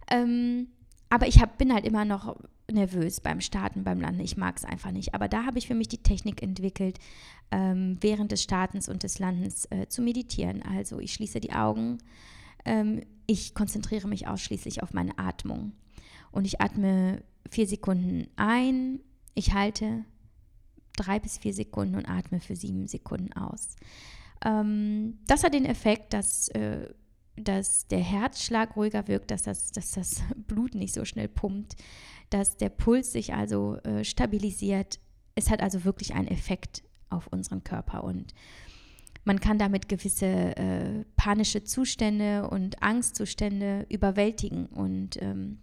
[0.10, 0.68] Ähm,
[1.10, 2.38] aber ich hab, bin halt immer noch
[2.72, 4.22] nervös beim Starten, beim Landen.
[4.22, 5.14] Ich mag es einfach nicht.
[5.14, 7.00] Aber da habe ich für mich die Technik entwickelt,
[7.52, 10.64] ähm, während des Startens und des Landens äh, zu meditieren.
[10.64, 12.00] Also ich schließe die Augen
[12.66, 15.74] ähm, ich konzentriere mich ausschließlich auf meine Atmung.
[16.32, 19.00] Und ich atme vier Sekunden ein,
[19.34, 20.06] ich halte
[20.96, 23.76] drei bis vier Sekunden und atme für sieben Sekunden aus.
[24.44, 26.94] Ähm, das hat den Effekt, dass, äh,
[27.36, 31.76] dass der Herzschlag ruhiger wirkt, dass das, dass das Blut nicht so schnell pumpt,
[32.30, 35.00] dass der Puls sich also äh, stabilisiert.
[35.36, 38.34] Es hat also wirklich einen Effekt auf unseren Körper und
[39.26, 44.68] man kann damit gewisse äh, panische Zustände und Angstzustände überwältigen.
[44.68, 45.58] Und ähm,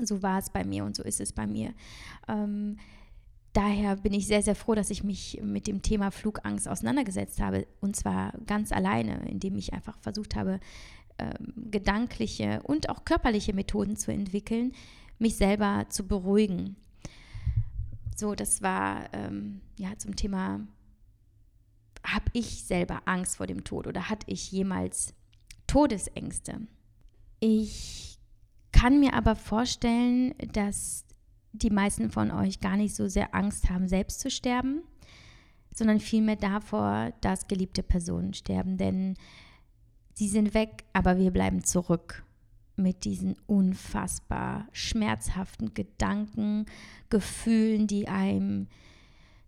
[0.00, 1.74] so war es bei mir und so ist es bei mir.
[2.26, 2.78] Ähm,
[3.52, 7.66] daher bin ich sehr, sehr froh, dass ich mich mit dem Thema Flugangst auseinandergesetzt habe.
[7.80, 10.58] Und zwar ganz alleine, indem ich einfach versucht habe,
[11.18, 14.72] ähm, gedankliche und auch körperliche Methoden zu entwickeln,
[15.18, 16.76] mich selber zu beruhigen.
[18.16, 20.60] So, das war ähm, ja zum Thema
[22.04, 25.14] habe ich selber Angst vor dem Tod oder hatte ich jemals
[25.66, 26.60] Todesängste?
[27.40, 28.18] Ich
[28.72, 31.04] kann mir aber vorstellen, dass
[31.52, 34.82] die meisten von euch gar nicht so sehr Angst haben, selbst zu sterben,
[35.74, 38.76] sondern vielmehr davor, dass geliebte Personen sterben.
[38.76, 39.16] Denn
[40.14, 42.24] sie sind weg, aber wir bleiben zurück
[42.76, 46.66] mit diesen unfassbar schmerzhaften Gedanken,
[47.10, 48.68] Gefühlen, die einem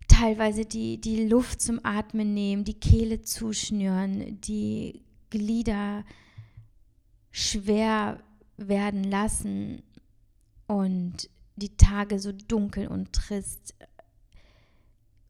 [0.07, 6.03] teilweise die, die Luft zum Atmen nehmen, die Kehle zuschnüren, die Glieder
[7.31, 8.23] schwer
[8.57, 9.81] werden lassen
[10.67, 13.75] und die Tage so dunkel und trist.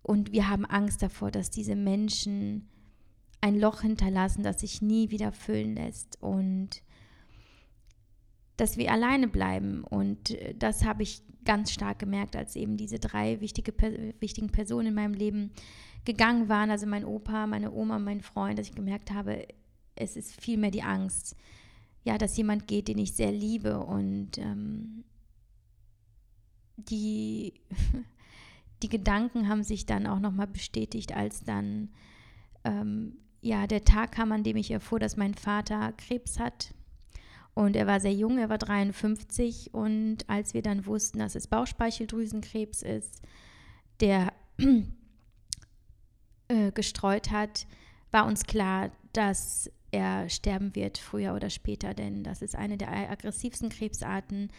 [0.02, 2.70] Und wir haben Angst davor, dass diese Menschen
[3.42, 6.82] ein Loch hinterlassen, das sich nie wieder füllen lässt und
[8.64, 9.84] dass wir alleine bleiben.
[9.84, 13.74] Und das habe ich ganz stark gemerkt, als eben diese drei wichtige,
[14.22, 15.52] wichtigen Personen in meinem Leben
[16.06, 19.46] gegangen waren, also mein Opa, meine Oma, mein Freund, dass ich gemerkt habe,
[19.96, 21.36] es ist vielmehr die Angst,
[22.06, 25.04] ja, dass jemand geht, den ich sehr liebe und ähm,
[26.78, 27.54] die,
[28.82, 31.90] die Gedanken haben sich dann auch nochmal bestätigt, als dann
[32.64, 36.74] ähm, ja, der Tag kam, an dem ich erfuhr, dass mein Vater Krebs hat.
[37.56, 39.74] Und er war sehr jung, er war 53.
[39.74, 43.22] Und als wir dann wussten, dass es Bauchspeicheldrüsenkrebs ist,
[44.00, 44.34] der
[46.48, 47.68] äh, gestreut hat,
[48.12, 52.92] war uns klar, dass er sterben wird, früher oder später, denn das ist eine der
[53.12, 54.52] aggressivsten Krebsarten.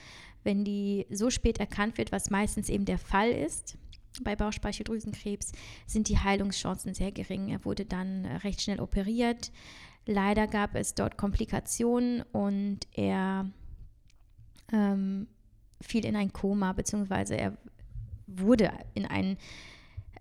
[0.45, 3.77] Wenn die so spät erkannt wird, was meistens eben der Fall ist,
[4.23, 5.53] bei Bauchspeicheldrüsenkrebs
[5.87, 7.49] sind die Heilungschancen sehr gering.
[7.49, 9.51] Er wurde dann recht schnell operiert.
[10.07, 13.51] Leider gab es dort Komplikationen und er
[14.73, 15.27] ähm,
[15.81, 17.57] fiel in ein Koma, beziehungsweise er
[18.27, 19.37] wurde in ein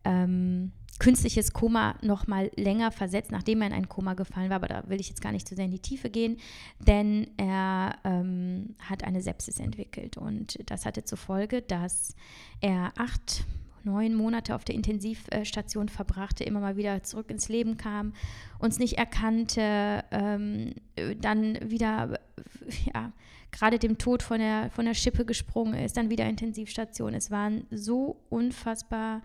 [0.06, 4.58] ähm, künstliches Koma noch mal länger versetzt, nachdem er in ein Koma gefallen war.
[4.58, 6.38] Aber da will ich jetzt gar nicht zu sehr in die Tiefe gehen,
[6.80, 10.18] denn er ähm, hat eine Sepsis entwickelt.
[10.18, 12.16] Und das hatte zur Folge, dass
[12.62, 13.46] er acht,
[13.84, 18.14] neun Monate auf der Intensivstation verbrachte, immer mal wieder zurück ins Leben kam,
[18.60, 20.74] uns nicht erkannte, ähm,
[21.20, 22.20] dann wieder,
[22.94, 23.12] ja,
[23.52, 27.14] gerade dem Tod von der, von der Schippe gesprungen ist, dann wieder Intensivstation.
[27.14, 29.22] Es waren so unfassbar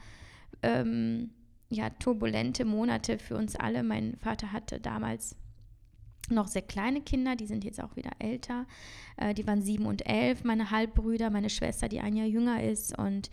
[0.62, 1.30] ähm,
[1.70, 3.82] ja, turbulente Monate für uns alle.
[3.82, 5.36] Mein Vater hatte damals
[6.30, 8.66] noch sehr kleine Kinder, die sind jetzt auch wieder älter.
[9.16, 12.96] Äh, die waren sieben und elf, meine Halbbrüder, meine Schwester, die ein Jahr jünger ist
[12.98, 13.30] und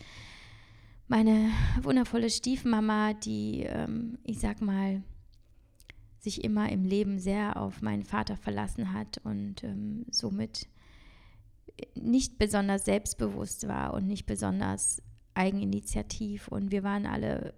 [1.07, 5.03] meine wundervolle Stiefmama, die, ähm, ich sag mal,
[6.19, 10.67] sich immer im Leben sehr auf meinen Vater verlassen hat und ähm, somit
[11.93, 15.03] nicht besonders selbstbewusst war und nicht besonders
[15.35, 16.47] eigeninitiativ.
[16.47, 17.53] Und wir waren alle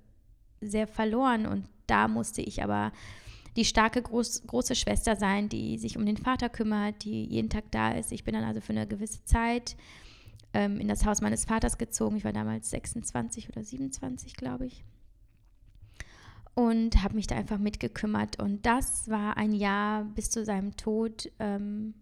[0.60, 2.92] sehr verloren und da musste ich aber
[3.56, 7.72] die starke groß, große Schwester sein, die sich um den Vater kümmert, die jeden Tag
[7.72, 8.12] da ist.
[8.12, 9.78] Ich bin dann also für eine gewisse Zeit
[10.58, 12.17] ähm, in das Haus meines Vaters gezogen.
[12.17, 14.84] Ich war damals 26 oder 27, glaube ich.
[16.56, 18.39] Und habe mich da einfach mitgekümmert.
[18.39, 21.93] Und das war ein Jahr bis zu seinem Tod, ähm,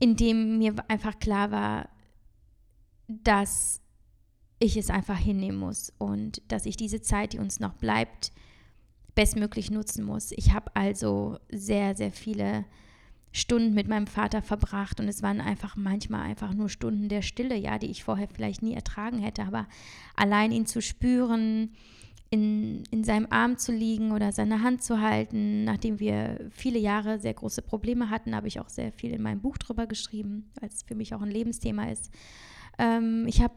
[0.00, 1.90] in dem mir einfach klar war,
[3.08, 3.82] dass
[4.58, 8.32] ich es einfach hinnehmen muss und dass ich diese Zeit, die uns noch bleibt,
[9.14, 10.32] bestmöglich nutzen muss.
[10.32, 12.64] Ich habe also sehr, sehr viele
[13.36, 17.56] Stunden mit meinem Vater verbracht und es waren einfach manchmal einfach nur Stunden der Stille,
[17.56, 19.66] ja, die ich vorher vielleicht nie ertragen hätte, aber
[20.14, 21.72] allein ihn zu spüren,
[22.30, 27.18] in, in seinem Arm zu liegen oder seine Hand zu halten, nachdem wir viele Jahre
[27.18, 30.68] sehr große Probleme hatten, habe ich auch sehr viel in meinem Buch drüber geschrieben, weil
[30.68, 32.12] es für mich auch ein Lebensthema ist.
[32.78, 33.54] Ähm, ich habe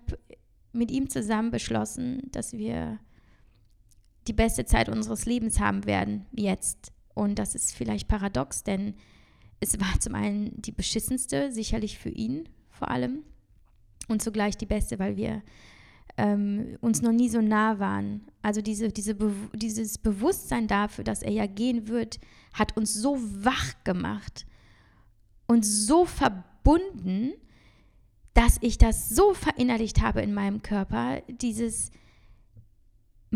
[0.73, 2.99] mit ihm zusammen beschlossen, dass wir
[4.27, 6.91] die beste Zeit unseres Lebens haben werden, jetzt.
[7.13, 8.95] Und das ist vielleicht paradox, denn
[9.59, 13.23] es war zum einen die beschissenste, sicherlich für ihn vor allem,
[14.07, 15.41] und zugleich die beste, weil wir
[16.17, 18.21] ähm, uns noch nie so nah waren.
[18.41, 22.19] Also diese, diese Be dieses Bewusstsein dafür, dass er ja gehen wird,
[22.53, 24.45] hat uns so wach gemacht
[25.47, 27.33] und so verbunden,
[28.33, 31.91] dass ich das so verinnerlicht habe in meinem Körper, dieses,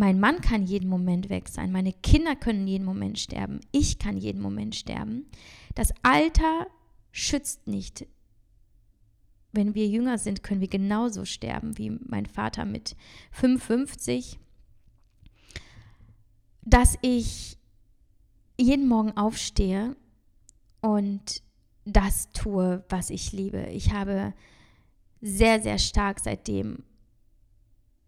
[0.01, 4.17] mein Mann kann jeden Moment weg sein, meine Kinder können jeden Moment sterben, ich kann
[4.17, 5.27] jeden Moment sterben.
[5.75, 6.65] Das Alter
[7.11, 8.07] schützt nicht.
[9.51, 12.95] Wenn wir jünger sind, können wir genauso sterben wie mein Vater mit
[13.33, 14.39] 55.
[16.63, 17.59] Dass ich
[18.59, 19.95] jeden Morgen aufstehe
[20.81, 21.43] und
[21.85, 23.67] das tue, was ich liebe.
[23.67, 24.33] Ich habe
[25.21, 26.85] sehr, sehr stark seitdem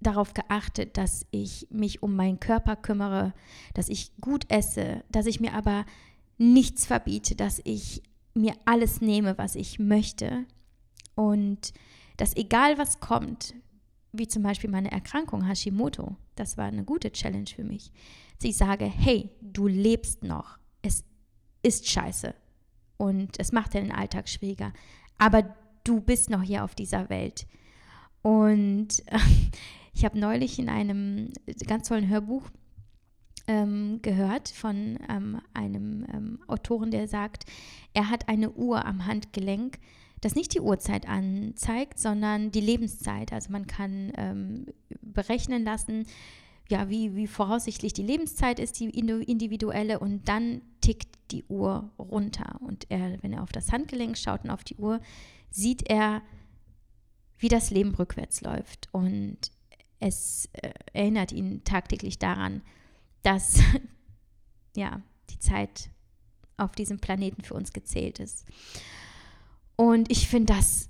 [0.03, 3.33] darauf geachtet, dass ich mich um meinen Körper kümmere,
[3.73, 5.85] dass ich gut esse, dass ich mir aber
[6.37, 10.45] nichts verbiete, dass ich mir alles nehme, was ich möchte.
[11.15, 11.73] Und
[12.17, 13.55] dass egal was kommt,
[14.11, 17.91] wie zum Beispiel meine Erkrankung Hashimoto, das war eine gute Challenge für mich,
[18.39, 21.03] dass ich sage, hey, du lebst noch, es
[21.63, 22.33] ist scheiße.
[22.97, 24.71] Und es macht den Alltag schwieriger,
[25.17, 27.47] aber du bist noch hier auf dieser Welt.
[28.21, 29.03] Und
[29.93, 31.31] ich habe neulich in einem
[31.67, 32.49] ganz tollen Hörbuch
[33.47, 37.45] ähm, gehört von ähm, einem ähm, Autoren, der sagt,
[37.93, 39.79] er hat eine Uhr am Handgelenk,
[40.21, 43.33] das nicht die Uhrzeit anzeigt, sondern die Lebenszeit.
[43.33, 44.67] Also man kann ähm,
[45.01, 46.05] berechnen lassen,
[46.69, 52.57] ja, wie, wie voraussichtlich die Lebenszeit ist, die individuelle, und dann tickt die Uhr runter.
[52.61, 55.01] Und er, wenn er auf das Handgelenk schaut und auf die Uhr,
[55.51, 56.21] sieht er,
[57.37, 58.87] wie das Leben rückwärts läuft.
[58.93, 59.51] Und
[60.03, 62.61] es äh, erinnert ihn tagtäglich daran,
[63.23, 63.59] dass
[64.75, 65.89] ja, die Zeit
[66.57, 68.45] auf diesem Planeten für uns gezählt ist.
[69.75, 70.89] Und ich finde das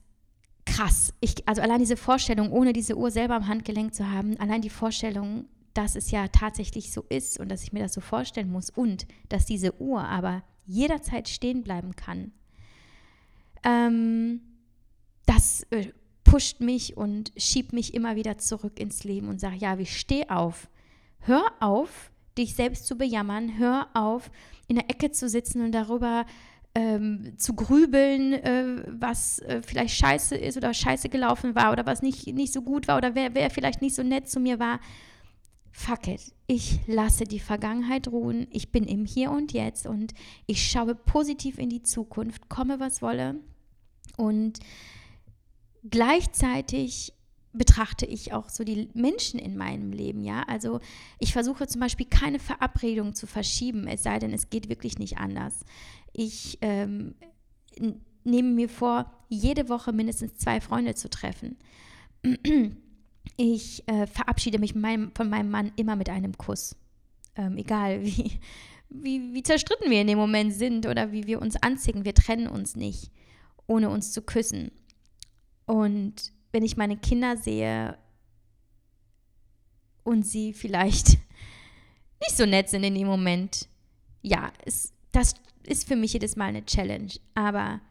[0.66, 1.14] krass.
[1.20, 4.70] Ich, also allein diese Vorstellung, ohne diese Uhr selber am Handgelenk zu haben, allein die
[4.70, 8.70] Vorstellung, dass es ja tatsächlich so ist und dass ich mir das so vorstellen muss
[8.70, 12.32] und dass diese Uhr aber jederzeit stehen bleiben kann,
[13.64, 14.42] ähm,
[15.26, 15.94] das äh,
[16.34, 20.30] pusht mich und schiebt mich immer wieder zurück ins Leben und sagt, ja, wie steh
[20.30, 20.68] auf.
[21.20, 23.60] Hör auf, dich selbst zu bejammern.
[23.60, 24.32] Hör auf,
[24.68, 26.26] in der Ecke zu sitzen und darüber
[26.74, 32.02] ähm, zu grübeln, äh, was äh, vielleicht scheiße ist oder scheiße gelaufen war oder was
[32.02, 34.80] nicht, nicht so gut war oder wer, wer vielleicht nicht so nett zu mir war.
[35.70, 36.34] Fuck it.
[36.48, 38.48] Ich lasse die Vergangenheit ruhen.
[38.50, 40.16] Ich bin im Hier und Jetzt und
[40.48, 43.36] ich schaue positiv in die Zukunft, komme was wolle.
[44.18, 44.58] Und
[45.90, 47.14] gleichzeitig
[47.54, 50.44] betrachte ich auch so die Menschen in meinem Leben, ja.
[50.48, 50.80] Also
[51.20, 55.18] ich versuche zum Beispiel keine Verabredung zu verschieben, es sei denn, es geht wirklich nicht
[55.18, 55.64] anders.
[56.14, 57.14] Ich ähm,
[58.24, 61.58] nehme mir vor, jede Woche mindestens zwei Freunde zu treffen.
[63.38, 66.76] Ich äh, verabschiede mich meinem, von meinem Mann immer mit einem Kuss.
[67.36, 68.40] Ähm, egal wie,
[68.90, 72.48] wie, wie zerstritten wir in dem Moment sind oder wie wir uns anziehen, wir trennen
[72.48, 73.12] uns nicht,
[73.66, 74.72] ohne uns zu küssen.
[75.66, 77.98] Und wenn ich meine Kinder sehe
[80.04, 81.18] und sie vielleicht
[82.22, 83.68] nicht so nett sind in dem Moment,
[84.22, 87.12] ja, es, das ist für mich jedes Mal eine Challenge.
[87.36, 87.82] Aber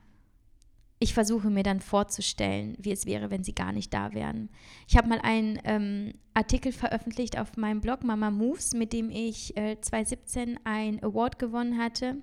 [1.02, 4.48] ich versuche mir dann vorzustellen, wie es wäre, wenn sie gar nicht da wären.
[4.86, 9.56] Ich habe mal einen ähm, Artikel veröffentlicht auf meinem Blog Mama Moves, mit dem ich
[9.56, 12.18] äh, 2017 ein Award gewonnen hatte,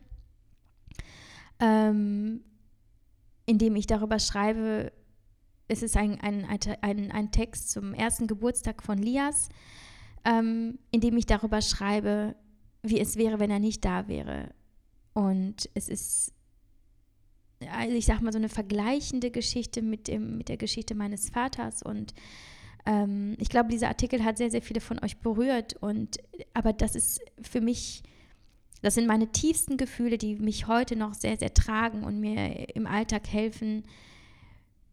[1.59, 2.41] ähm,
[3.45, 4.93] in dem ich darüber schreibe,
[5.69, 6.45] es ist ein, ein,
[6.81, 9.49] ein, ein Text zum ersten Geburtstag von Lias,
[10.25, 12.35] ähm, in dem ich darüber schreibe,
[12.81, 14.49] wie es wäre, wenn er nicht da wäre.
[15.13, 16.33] Und es ist,
[17.71, 21.83] also ich sag mal, so eine vergleichende Geschichte mit, dem, mit der Geschichte meines Vaters.
[21.83, 22.15] Und
[22.87, 25.75] ähm, ich glaube, dieser Artikel hat sehr, sehr viele von euch berührt.
[25.81, 26.17] Und
[26.55, 28.01] aber das ist für mich,
[28.81, 32.87] das sind meine tiefsten Gefühle, die mich heute noch sehr, sehr tragen und mir im
[32.87, 33.83] Alltag helfen,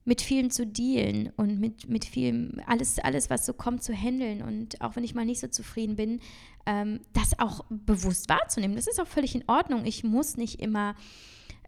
[0.06, 4.40] mit vielem zu dealen und mit, mit vielem, alles, alles, was so kommt, zu handeln.
[4.40, 6.20] Und auch wenn ich mal nicht so zufrieden bin,
[6.64, 8.76] ähm, das auch bewusst wahrzunehmen.
[8.76, 9.84] Das ist auch völlig in Ordnung.
[9.84, 10.94] Ich muss nicht immer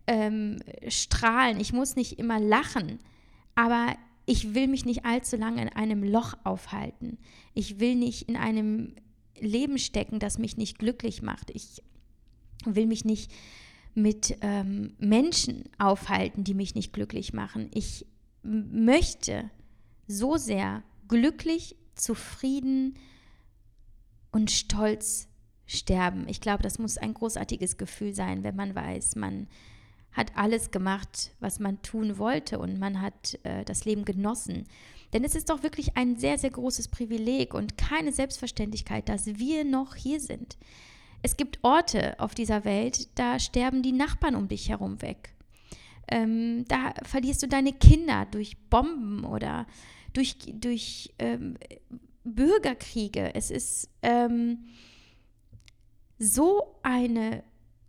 [0.07, 3.01] ähm, strahlen, ich muss nicht immer lachen,
[3.57, 7.19] aber ich will mich nicht allzu lange in einem Loch aufhalten.
[7.55, 8.95] Ich will nicht in einem
[9.41, 11.51] Leben stecken, das mich nicht glücklich macht.
[11.51, 11.83] Ich
[12.65, 13.33] will mich nicht
[13.95, 17.69] mit ähm, Menschen aufhalten, die mich nicht glücklich machen.
[17.75, 18.07] Ich
[18.43, 19.51] möchte
[20.07, 22.95] so sehr glücklich, zufrieden
[24.31, 25.29] und stolz
[25.67, 26.29] sterben.
[26.29, 29.49] Ich glaube, das muss ein großartiges Gefühl sein, wenn man weiß, man
[30.13, 34.67] hat alles gemacht, was man tun wollte und man hat äh, das Leben genossen.
[35.13, 39.65] Denn es ist doch wirklich ein sehr, sehr großes Privileg und keine Selbstverständlichkeit, dass wir
[39.65, 40.59] noch hier sind.
[41.23, 45.35] Es gibt Orte auf dieser Welt, da sterben die Nachbarn um dich herum weg.
[46.11, 49.67] Ähm, da verlierst du deine Kinder durch Bomben oder
[50.13, 51.57] durch, durch ähm,
[52.25, 53.35] Bürgerkriege.
[53.35, 54.65] Es ist ähm,
[56.19, 57.45] so eine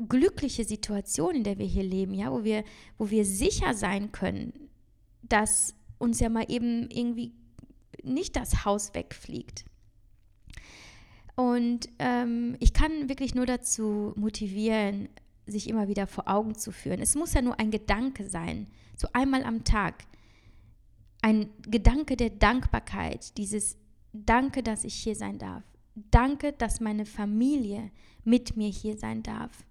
[0.07, 2.63] glückliche Situation, in der wir hier leben, ja, wo wir,
[2.97, 4.69] wo wir sicher sein können,
[5.23, 7.33] dass uns ja mal eben irgendwie
[8.03, 9.65] nicht das Haus wegfliegt.
[11.35, 15.09] Und ähm, ich kann wirklich nur dazu motivieren,
[15.51, 17.01] sich immer wieder vor Augen zu führen.
[17.01, 20.05] Es muss ja nur ein Gedanke sein, so einmal am Tag.
[21.21, 23.77] Ein Gedanke der Dankbarkeit, dieses
[24.13, 25.63] Danke, dass ich hier sein darf.
[25.95, 27.91] Danke, dass meine Familie
[28.23, 29.65] mit mir hier sein darf.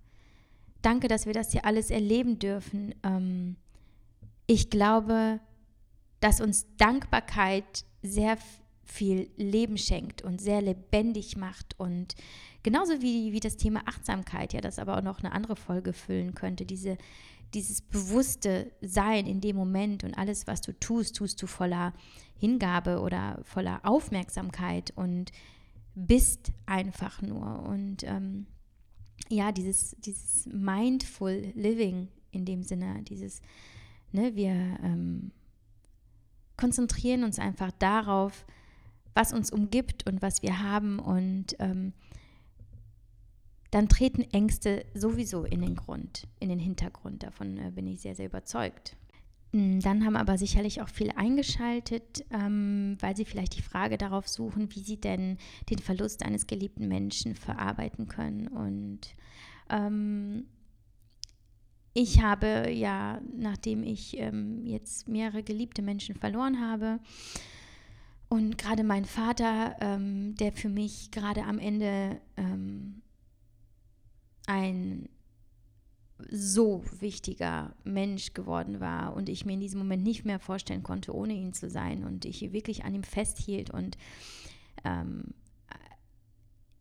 [0.83, 2.95] Danke, dass wir das hier alles erleben dürfen.
[3.03, 3.57] Ähm,
[4.47, 5.41] ich glaube,
[6.21, 8.39] dass uns Dankbarkeit sehr
[8.85, 12.15] viel Leben schenkt und sehr lebendig macht und
[12.69, 16.35] Genauso wie, wie das Thema Achtsamkeit, ja, das aber auch noch eine andere Folge füllen
[16.35, 16.67] könnte.
[16.67, 16.99] Diese,
[17.55, 21.95] dieses bewusste Sein in dem Moment und alles, was du tust, tust du voller
[22.37, 25.33] Hingabe oder voller Aufmerksamkeit und
[25.95, 27.63] bist einfach nur.
[27.63, 28.47] Und ähm,
[29.31, 33.41] ja, dieses, dieses Mindful Living in dem Sinne, dieses,
[34.13, 35.31] ne, wir ähm,
[36.59, 38.45] konzentrieren uns einfach darauf,
[39.15, 41.95] was uns umgibt und was wir haben und ähm,
[43.71, 47.23] dann treten Ängste sowieso in den Grund, in den Hintergrund.
[47.23, 48.97] Davon äh, bin ich sehr, sehr überzeugt.
[49.53, 54.29] Hm, dann haben aber sicherlich auch viele eingeschaltet, ähm, weil sie vielleicht die Frage darauf
[54.29, 55.39] suchen, wie sie denn
[55.71, 58.49] den Verlust eines geliebten Menschen verarbeiten können.
[58.49, 59.01] Und
[59.71, 60.45] ähm,
[61.95, 67.01] ich habe ja, nachdem ich ähm, jetzt mehrere geliebte Menschen verloren habe,
[68.31, 73.01] und gerade mein Vater, ähm, der für mich gerade am Ende ähm,
[74.49, 75.09] ein
[76.31, 81.15] so wichtiger Mensch geworden war und ich mir in diesem Moment nicht mehr vorstellen konnte,
[81.15, 83.97] ohne ihn zu sein und ich wirklich an ihm festhielt und
[84.85, 85.35] ähm,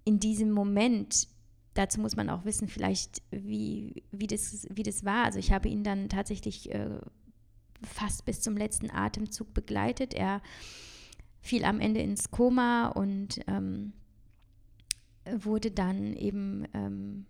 [0.06, 1.28] in diesem Moment,
[1.74, 5.26] dazu muss man auch wissen, vielleicht wie, wie, das, wie das war.
[5.26, 7.00] Also ich habe ihn dann tatsächlich äh,
[7.84, 10.14] fast bis zum letzten Atemzug begleitet.
[10.14, 10.42] Er
[11.42, 13.92] fiel am Ende ins Koma und ähm,
[15.26, 17.26] wurde dann eben ähm,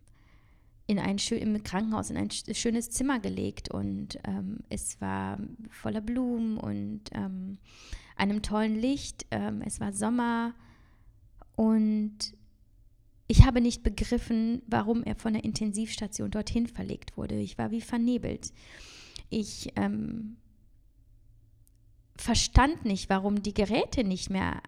[0.87, 5.37] in ein im Krankenhaus in ein schönes Zimmer gelegt und ähm, es war
[5.69, 7.57] voller Blumen und ähm,
[8.15, 9.25] einem tollen Licht.
[9.29, 10.55] Ähm, es war Sommer
[11.57, 12.33] und
[13.27, 17.35] ich habe nicht begriffen, warum er von der Intensivstation dorthin verlegt wurde.
[17.35, 18.53] Ich war wie vernebelt.
[19.29, 20.37] Ich ähm,
[22.15, 24.61] verstand nicht, warum die Geräte nicht mehr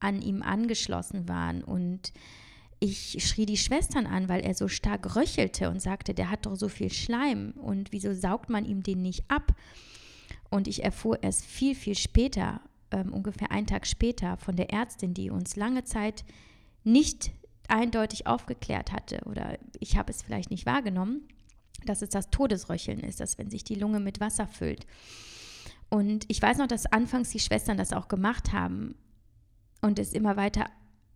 [0.00, 2.12] an ihm angeschlossen waren und
[2.80, 6.56] ich schrie die Schwestern an, weil er so stark röchelte und sagte, der hat doch
[6.56, 9.54] so viel Schleim und wieso saugt man ihm den nicht ab?
[10.48, 15.12] Und ich erfuhr erst viel, viel später, ähm, ungefähr einen Tag später, von der Ärztin,
[15.12, 16.24] die uns lange Zeit
[16.82, 17.32] nicht
[17.68, 21.28] eindeutig aufgeklärt hatte oder ich habe es vielleicht nicht wahrgenommen,
[21.84, 24.86] dass es das Todesröcheln ist, dass wenn sich die Lunge mit Wasser füllt.
[25.90, 28.94] Und ich weiß noch, dass anfangs die Schwestern das auch gemacht haben
[29.82, 30.66] und es immer weiter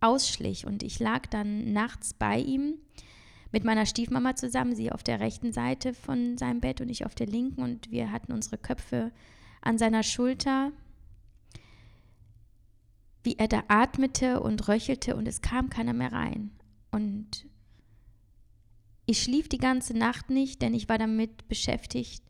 [0.05, 0.65] ausschlich.
[0.65, 2.75] Und ich lag dann nachts bei ihm
[3.51, 7.15] mit meiner Stiefmama zusammen, sie auf der rechten Seite von seinem Bett und ich auf
[7.15, 7.61] der linken.
[7.61, 9.11] Und wir hatten unsere Köpfe
[9.61, 10.71] an seiner Schulter,
[13.23, 16.51] wie er da atmete und röchelte und es kam keiner mehr rein.
[16.91, 17.47] Und
[19.07, 22.23] ich schlief die ganze Nacht nicht, denn ich war damit beschäftigt,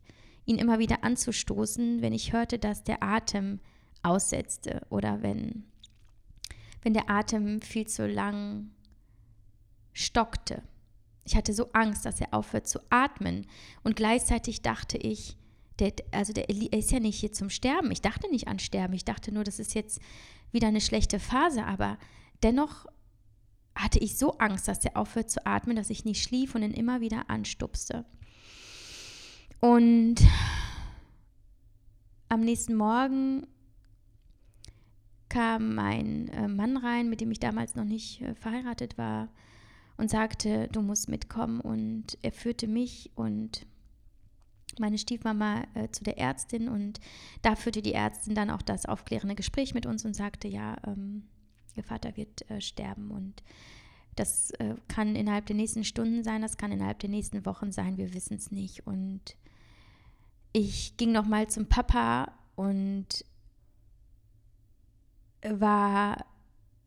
[0.44, 3.60] ihn immer wieder anzustoßen, wenn ich hörte, dass der Atem
[4.02, 5.64] aussetzte oder wenn
[6.86, 8.70] wenn der Atem viel zu lang
[9.92, 10.62] stockte.
[11.24, 13.48] Ich hatte so Angst, dass er aufhört zu atmen.
[13.82, 15.36] Und gleichzeitig dachte ich,
[15.80, 17.90] der, also der ist ja nicht hier zum Sterben.
[17.90, 18.94] Ich dachte nicht an Sterben.
[18.94, 20.00] Ich dachte nur, das ist jetzt
[20.52, 21.64] wieder eine schlechte Phase.
[21.64, 21.98] Aber
[22.44, 22.86] dennoch
[23.74, 26.70] hatte ich so Angst, dass er aufhört zu atmen, dass ich nicht schlief und ihn
[26.70, 28.04] immer wieder anstupste.
[29.58, 30.18] Und
[32.28, 33.44] am nächsten Morgen
[35.36, 39.28] kam mein äh, Mann rein, mit dem ich damals noch nicht äh, verheiratet war,
[39.98, 41.60] und sagte, du musst mitkommen.
[41.60, 43.66] Und er führte mich und
[44.78, 47.00] meine Stiefmama äh, zu der Ärztin und
[47.42, 51.24] da führte die Ärztin dann auch das aufklärende Gespräch mit uns und sagte, ja, ähm,
[51.74, 53.42] ihr Vater wird äh, sterben und
[54.16, 57.96] das äh, kann innerhalb der nächsten Stunden sein, das kann innerhalb der nächsten Wochen sein,
[57.96, 58.86] wir wissen es nicht.
[58.86, 59.36] Und
[60.52, 63.24] ich ging nochmal zum Papa und
[65.42, 66.24] war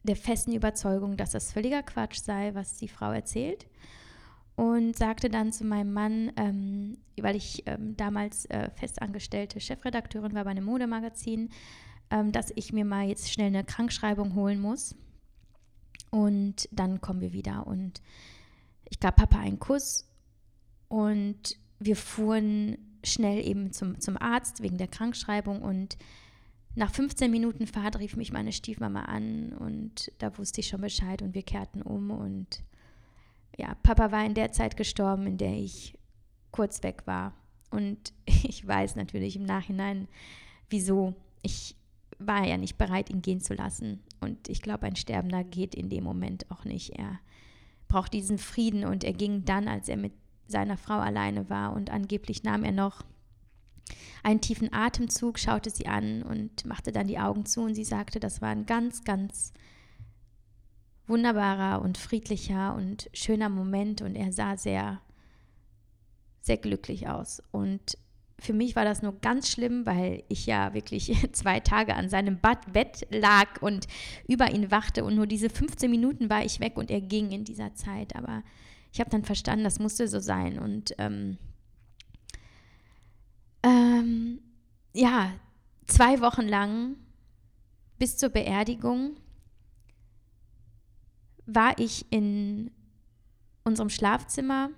[0.04, 3.68] der festen Überzeugung, dass das völliger Quatsch sei, was die Frau erzählt.
[4.56, 10.44] Und sagte dann zu meinem Mann, ähm, weil ich ähm, damals äh, festangestellte Chefredakteurin war
[10.44, 11.50] bei einem Modemagazin,
[12.12, 14.96] ähm, dass ich mir mal jetzt schnell eine Krankschreibung holen muss.
[16.12, 17.68] Und dann kommen wir wieder.
[17.68, 18.02] Und
[18.90, 20.10] ich gab Papa einen Kuss
[20.90, 25.98] und wir fuhren schnell eben zum, zum Arzt wegen der Krankschreibung und
[26.76, 31.22] nach 15 Minuten Fahrt rief mich meine Stiefmama an und da wusste ich schon Bescheid
[31.22, 32.64] und wir kehrten um und
[33.58, 35.98] ja, Papa war in der Zeit gestorben, in der ich
[36.52, 37.34] kurz weg war.
[37.72, 40.08] Und ich weiß natürlich im Nachhinein,
[40.70, 41.16] wieso.
[41.42, 41.76] Ich
[42.20, 44.02] war ja nicht bereit, ihn gehen zu lassen.
[44.20, 46.92] Und ich glaube, ein Sterbender geht in dem Moment auch nicht.
[46.92, 47.20] Er
[47.88, 50.14] braucht diesen Frieden und er ging dann, als er mit
[50.48, 53.04] seiner Frau alleine war und angeblich nahm er noch
[54.24, 58.20] einen tiefen Atemzug, schaute sie an und machte dann die Augen zu und sie sagte,
[58.20, 59.54] das war ein ganz, ganz
[61.08, 65.02] wunderbarer und friedlicher und schöner Moment und er sah sehr,
[66.42, 67.42] sehr glücklich aus.
[67.52, 67.98] Und
[68.40, 72.40] für mich war das nur ganz schlimm, weil ich ja wirklich zwei Tage an seinem
[72.40, 73.88] Bett lag und
[74.28, 77.44] über ihn wachte und nur diese 15 Minuten war ich weg und er ging in
[77.44, 78.16] dieser Zeit.
[78.16, 78.44] Aber
[78.92, 80.60] ich habe dann verstanden, das musste so sein.
[80.60, 81.38] Und ähm,
[83.64, 84.40] ähm,
[84.94, 85.34] ja,
[85.88, 86.96] zwei Wochen lang
[87.98, 89.18] bis zur Beerdigung
[91.46, 92.72] war ich in
[93.64, 94.70] unserem Schlafzimmer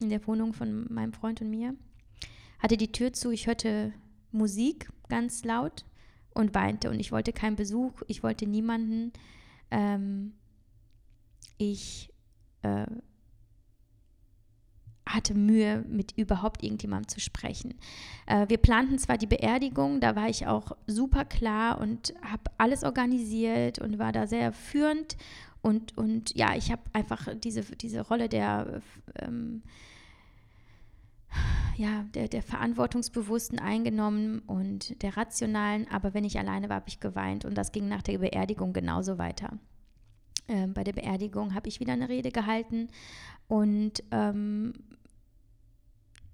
[0.00, 1.74] in der Wohnung von meinem Freund und mir
[2.58, 3.92] hatte die Tür zu, ich hörte
[4.30, 5.84] Musik ganz laut
[6.34, 9.12] und weinte und ich wollte keinen Besuch, ich wollte niemanden.
[9.70, 10.34] Ähm,
[11.58, 12.12] ich
[12.62, 12.86] äh,
[15.06, 17.74] hatte Mühe, mit überhaupt irgendjemandem zu sprechen.
[18.26, 22.82] Äh, wir planten zwar die Beerdigung, da war ich auch super klar und habe alles
[22.82, 25.16] organisiert und war da sehr führend
[25.62, 28.82] und, und ja, ich habe einfach diese, diese Rolle der
[29.20, 29.62] ähm,
[31.76, 37.00] ja, der, der Verantwortungsbewussten eingenommen und der Rationalen, aber wenn ich alleine war, habe ich
[37.00, 39.58] geweint und das ging nach der Beerdigung genauso weiter.
[40.48, 42.88] Ähm, bei der Beerdigung habe ich wieder eine Rede gehalten
[43.48, 44.72] und ähm,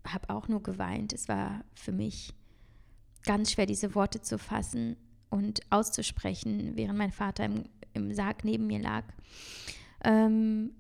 [0.07, 1.13] habe auch nur geweint.
[1.13, 2.35] Es war für mich
[3.25, 4.97] ganz schwer, diese Worte zu fassen
[5.31, 9.05] und auszusprechen, während mein Vater im, im Sarg neben mir lag.
[10.05, 10.73] Ähm,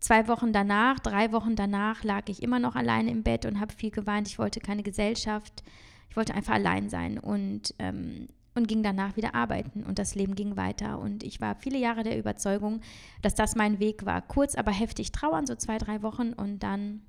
[0.00, 3.74] zwei Wochen danach, drei Wochen danach lag ich immer noch alleine im Bett und habe
[3.74, 4.28] viel geweint.
[4.28, 5.62] Ich wollte keine Gesellschaft.
[6.10, 10.34] Ich wollte einfach allein sein und, ähm, und ging danach wieder arbeiten und das Leben
[10.34, 10.98] ging weiter.
[10.98, 12.82] Und ich war viele Jahre der Überzeugung,
[13.22, 14.20] dass das mein Weg war.
[14.20, 17.00] Kurz, aber heftig trauern, so zwei, drei Wochen und dann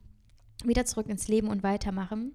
[0.67, 2.33] wieder zurück ins Leben und weitermachen.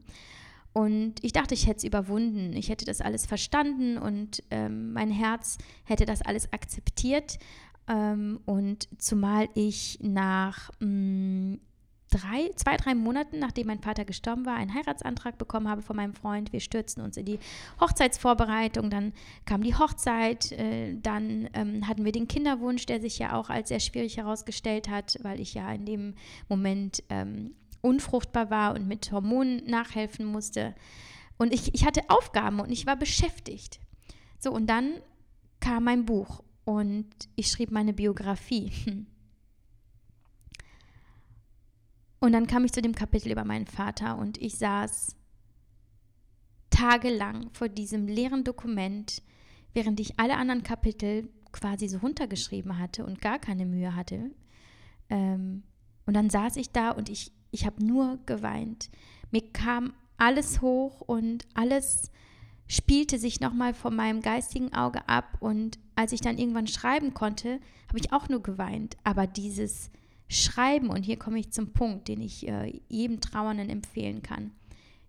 [0.72, 2.52] Und ich dachte, ich hätte es überwunden.
[2.54, 7.38] Ich hätte das alles verstanden und ähm, mein Herz hätte das alles akzeptiert.
[7.88, 11.60] Ähm, und zumal ich nach mh, mm,
[12.10, 16.14] drei, zwei, drei Monaten, nachdem mein Vater gestorben war, einen Heiratsantrag bekommen habe von meinem
[16.14, 16.52] Freund.
[16.52, 17.38] Wir stürzten uns in die
[17.80, 19.12] Hochzeitsvorbereitung, dann
[19.44, 23.68] kam die Hochzeit, äh, dann ähm, hatten wir den Kinderwunsch, der sich ja auch als
[23.68, 26.14] sehr schwierig herausgestellt hat, weil ich ja in dem
[26.48, 30.74] Moment ähm, unfruchtbar war und mit Hormonen nachhelfen musste.
[31.38, 33.80] Und ich, ich hatte Aufgaben und ich war beschäftigt.
[34.38, 34.94] So, und dann
[35.60, 38.72] kam mein Buch und ich schrieb meine Biografie.
[42.20, 45.14] Und dann kam ich zu dem Kapitel über meinen Vater und ich saß
[46.70, 49.22] tagelang vor diesem leeren Dokument,
[49.72, 54.32] während ich alle anderen Kapitel quasi so runtergeschrieben hatte und gar keine Mühe hatte.
[55.08, 55.62] Ähm,
[56.06, 58.90] und dann saß ich da und ich, ich habe nur geweint.
[59.30, 62.10] Mir kam alles hoch und alles
[62.66, 67.60] spielte sich nochmal vor meinem geistigen Auge ab und als ich dann irgendwann schreiben konnte,
[67.88, 68.96] habe ich auch nur geweint.
[69.04, 69.90] Aber dieses
[70.28, 74.52] Schreiben, und hier komme ich zum Punkt, den ich äh, jedem Trauernden empfehlen kann,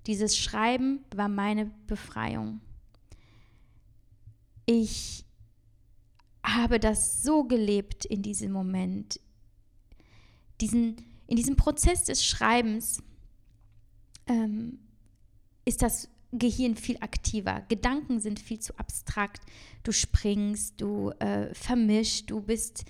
[0.07, 2.61] dieses Schreiben war meine Befreiung.
[4.65, 5.25] Ich
[6.43, 9.19] habe das so gelebt in diesem Moment.
[10.61, 10.95] Diesen,
[11.29, 13.03] in diesem Prozess des Schreibens
[14.25, 14.79] ähm,
[15.63, 17.63] ist das Gehirn viel aktiver.
[17.69, 19.41] Gedanken sind viel zu abstrakt.
[19.83, 22.83] Du springst, du äh, vermischst, du bist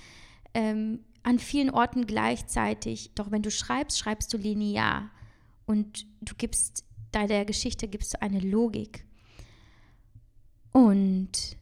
[0.54, 3.12] ähm, an vielen Orten gleichzeitig.
[3.14, 5.12] Doch wenn du schreibst, schreibst du linear
[5.66, 9.06] und du gibst der Geschichte gibst du eine Logik.
[10.72, 11.58] Und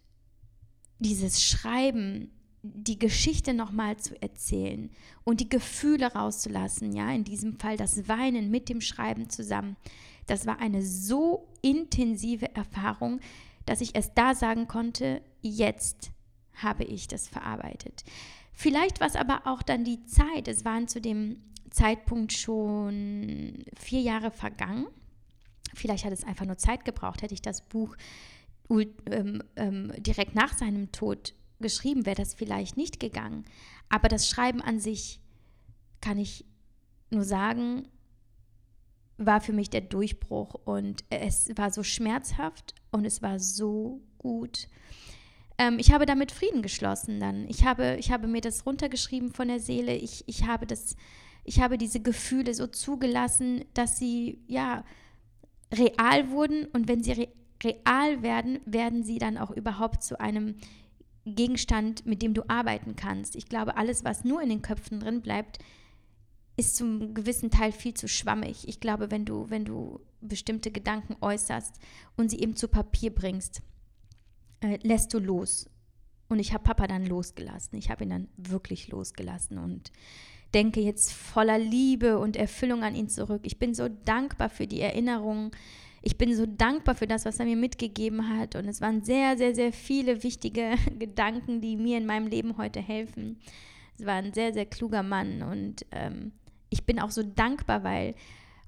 [1.00, 2.30] dieses Schreiben,
[2.64, 4.90] die Geschichte nochmal zu erzählen
[5.24, 9.78] und die Gefühle rauszulassen, ja, in diesem Fall das Weinen mit dem Schreiben zusammen,
[10.26, 13.20] das war eine so intensive Erfahrung,
[13.66, 16.12] dass ich es da sagen konnte, jetzt
[16.54, 18.04] habe ich das verarbeitet.
[18.52, 20.48] Vielleicht war es aber auch dann die Zeit.
[20.48, 24.88] Es waren zu dem Zeitpunkt schon vier Jahre vergangen.
[25.76, 27.22] Vielleicht hat es einfach nur Zeit gebraucht.
[27.22, 27.96] Hätte ich das Buch
[28.70, 33.46] ähm, ähm, direkt nach seinem Tod geschrieben, wäre das vielleicht nicht gegangen.
[33.90, 35.20] Aber das Schreiben an sich
[36.02, 36.46] kann ich
[37.10, 37.88] nur sagen,
[39.18, 44.68] war für mich der Durchbruch und es war so schmerzhaft und es war so gut.
[45.58, 47.48] Ähm, ich habe damit Frieden geschlossen dann.
[47.48, 49.96] Ich habe, ich habe mir das runtergeschrieben von der Seele.
[49.96, 50.96] Ich, ich, habe das,
[51.44, 54.84] ich habe diese Gefühle so zugelassen, dass sie ja
[55.74, 57.28] real wurden und wenn sie re
[57.64, 60.58] real werden, werden sie dann auch überhaupt zu einem
[61.36, 63.36] Gegenstand, mit dem du arbeiten kannst.
[63.36, 65.60] Ich glaube, alles, was nur in den Köpfen drin bleibt,
[66.58, 68.68] ist zum gewissen Teil viel zu schwammig.
[68.68, 71.76] Ich glaube, wenn du, wenn du bestimmte Gedanken äußerst
[72.16, 73.62] und sie eben zu Papier bringst,
[74.62, 75.70] äh, lässt du los.
[76.30, 77.78] Und ich habe Papa dann losgelassen.
[77.78, 79.92] Ich habe ihn dann wirklich losgelassen und
[80.54, 83.42] denke jetzt voller Liebe und Erfüllung an ihn zurück.
[83.44, 85.52] Ich bin so dankbar für die Erinnerungen,
[86.08, 88.56] ich bin so dankbar für das, was er mir mitgegeben hat.
[88.56, 92.80] Und es waren sehr, sehr, sehr viele wichtige Gedanken, die mir in meinem Leben heute
[92.80, 93.42] helfen.
[94.00, 96.32] Es war ein sehr, sehr kluger Mann und ähm,
[96.70, 98.16] ich bin auch so dankbar, weil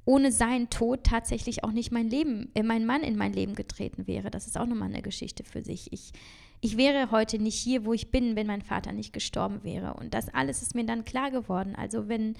[0.04, 4.06] ohne seinen Tod tatsächlich auch nicht mein Leben, äh, mein Mann in mein Leben getreten
[4.06, 4.30] wäre.
[4.32, 5.94] Das ist auch nochmal eine Geschichte für sich.
[5.94, 6.12] Ich,
[6.60, 9.94] ich wäre heute nicht hier, wo ich bin, wenn mein Vater nicht gestorben wäre.
[9.94, 11.76] Und das alles ist mir dann klar geworden.
[11.78, 12.36] Also wenn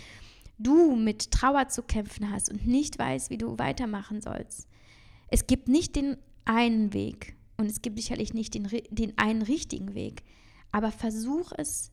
[0.58, 4.68] du mit Trauer zu kämpfen hast und nicht weißt, wie du weitermachen sollst,
[5.32, 9.94] es gibt nicht den einen Weg und es gibt sicherlich nicht den, den einen richtigen
[9.94, 10.24] Weg,
[10.72, 11.92] aber versuch es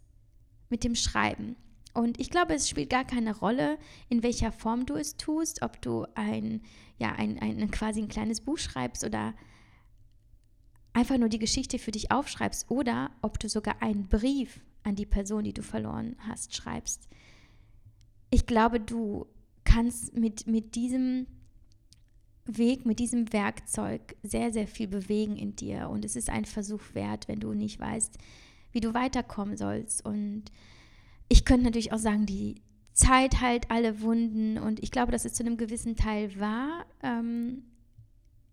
[0.69, 1.57] mit dem Schreiben.
[1.93, 3.79] Und ich glaube, es spielt gar keine Rolle,
[4.09, 6.63] in welcher Form du es tust, ob du ein,
[6.99, 9.35] ja, ein, ein, quasi ein kleines Buch schreibst oder
[10.93, 15.07] einfach nur die Geschichte für dich aufschreibst oder ob du sogar einen Brief an die
[15.07, 17.09] Person, die du verloren hast, schreibst.
[18.31, 19.27] Ich glaube, du
[19.65, 21.27] kannst mit, mit diesem
[22.47, 25.89] Weg, mit diesem Werkzeug sehr, sehr viel bewegen in dir.
[25.89, 28.19] Und es ist ein Versuch wert, wenn du nicht weißt,
[28.73, 30.05] wie du weiterkommen sollst.
[30.05, 30.45] Und
[31.29, 32.57] ich könnte natürlich auch sagen, die
[32.93, 36.87] Zeit heilt alle Wunden und ich glaube, dass es zu einem gewissen Teil war.
[37.03, 37.63] Ähm,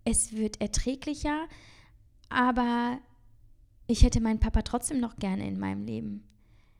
[0.03, 1.47] es wird erträglicher,
[2.29, 2.99] aber
[3.87, 6.23] ich hätte meinen Papa trotzdem noch gerne in meinem Leben.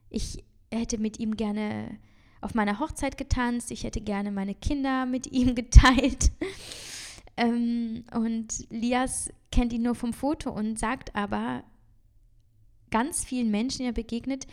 [0.10, 0.44] Ich
[0.74, 2.00] hätte mit ihm gerne
[2.42, 6.32] auf meiner Hochzeit getanzt, ich hätte gerne meine Kinder mit ihm geteilt.
[7.38, 11.64] ähm, und Lias kennt ihn nur vom Foto und sagt aber
[12.92, 14.48] ganz vielen Menschen, die er begegnet,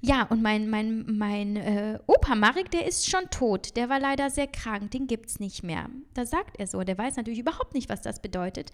[0.00, 3.76] ja, und mein, mein, mein äh, Opa Marek, der ist schon tot.
[3.76, 5.88] Der war leider sehr krank, den gibt es nicht mehr.
[6.14, 6.82] Da sagt er so.
[6.82, 8.72] Der weiß natürlich überhaupt nicht, was das bedeutet.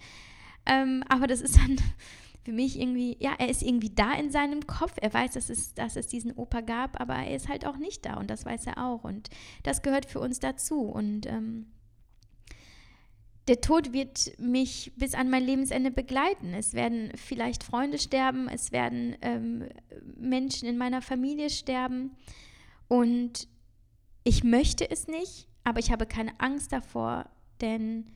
[0.65, 1.77] Ähm, aber das ist dann
[2.43, 4.93] für mich irgendwie, ja, er ist irgendwie da in seinem Kopf.
[5.01, 8.05] Er weiß, dass es, dass es diesen Opa gab, aber er ist halt auch nicht
[8.05, 9.03] da und das weiß er auch.
[9.03, 9.29] Und
[9.63, 10.81] das gehört für uns dazu.
[10.81, 11.67] Und ähm,
[13.47, 16.53] der Tod wird mich bis an mein Lebensende begleiten.
[16.53, 19.67] Es werden vielleicht Freunde sterben, es werden ähm,
[20.15, 22.11] Menschen in meiner Familie sterben.
[22.87, 23.49] Und
[24.23, 27.29] ich möchte es nicht, aber ich habe keine Angst davor,
[27.59, 28.11] denn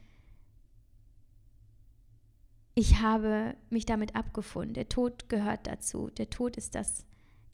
[2.73, 4.75] ich habe mich damit abgefunden.
[4.75, 6.09] Der Tod gehört dazu.
[6.11, 7.05] Der Tod ist das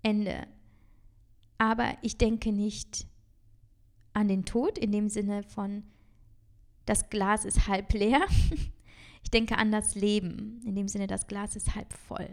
[0.03, 0.45] Ende.
[1.57, 3.07] Aber ich denke nicht
[4.11, 5.83] an den Tod in dem Sinne von,
[6.85, 8.21] das Glas ist halb leer.
[9.25, 12.27] Ich denke an das Leben, in dem Sinne, das Glas ist halb voll.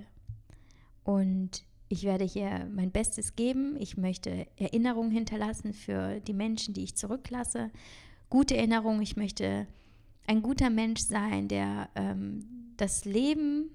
[1.04, 3.76] Und ich werde hier mein Bestes geben.
[3.78, 7.70] Ich möchte Erinnerungen hinterlassen für die Menschen, die ich zurücklasse.
[8.28, 9.02] Gute Erinnerungen.
[9.02, 9.66] Ich möchte
[10.26, 13.70] ein guter Mensch sein, der ähm, das Leben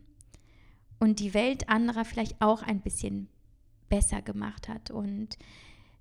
[0.99, 3.27] und die Welt anderer vielleicht auch ein bisschen
[3.89, 4.91] besser gemacht hat.
[4.91, 5.37] Und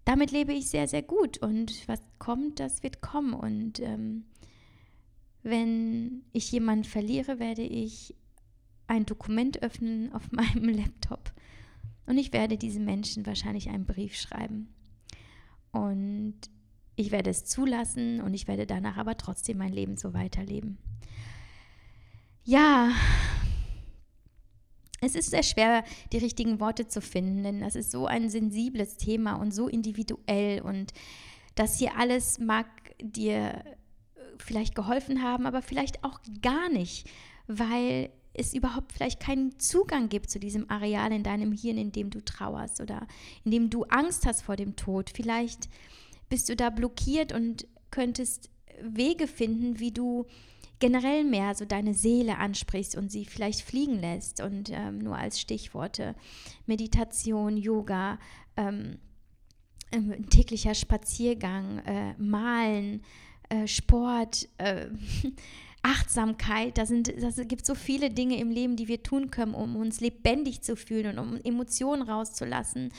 [0.05, 1.39] damit lebe ich sehr, sehr gut.
[1.39, 3.35] Und was kommt, das wird kommen.
[3.35, 4.25] Und ähm,
[5.45, 8.17] wenn ich jemanden verliere, werde ich
[8.87, 11.33] ein Dokument öffnen auf meinem Laptop
[12.07, 14.69] und ich werde diesem Menschen wahrscheinlich einen Brief schreiben.
[15.73, 16.35] Und
[16.97, 20.79] ich werde es zulassen und ich werde danach aber trotzdem mein Leben so weiterleben.
[22.45, 22.93] Ja,
[25.01, 28.97] es ist sehr schwer, die richtigen Worte zu finden, denn das ist so ein sensibles
[28.97, 30.93] Thema und so individuell und
[31.55, 32.67] das hier alles mag
[33.03, 33.63] dir
[34.39, 37.09] vielleicht geholfen haben, aber vielleicht auch gar nicht,
[37.47, 42.11] weil es überhaupt vielleicht keinen Zugang gibt zu diesem Areal in deinem Hirn, in dem
[42.11, 43.07] du trauerst oder
[43.45, 45.11] in dem du Angst hast vor dem Tod.
[45.15, 45.69] Vielleicht
[46.29, 48.51] bist du da blockiert und könntest
[48.83, 50.27] Wege finden, wie du
[50.81, 54.43] generell mehr so deine Seele ansprichst und sie vielleicht fliegen lässt.
[54.43, 56.17] Und ähm, nur als Stichworte
[56.67, 58.19] Meditation, Yoga,
[58.57, 58.99] ähm,
[59.93, 63.03] ähm täglicher Spaziergang, äh, Malen,
[63.49, 64.89] äh, Sport, äh,
[65.83, 66.79] Achtsamkeit.
[66.79, 70.01] Da, sind, das gibt so viele Dinge im Leben, die wir tun können, um uns
[70.01, 72.93] lebendig zu fühlen und um Emotionen rauszulassen.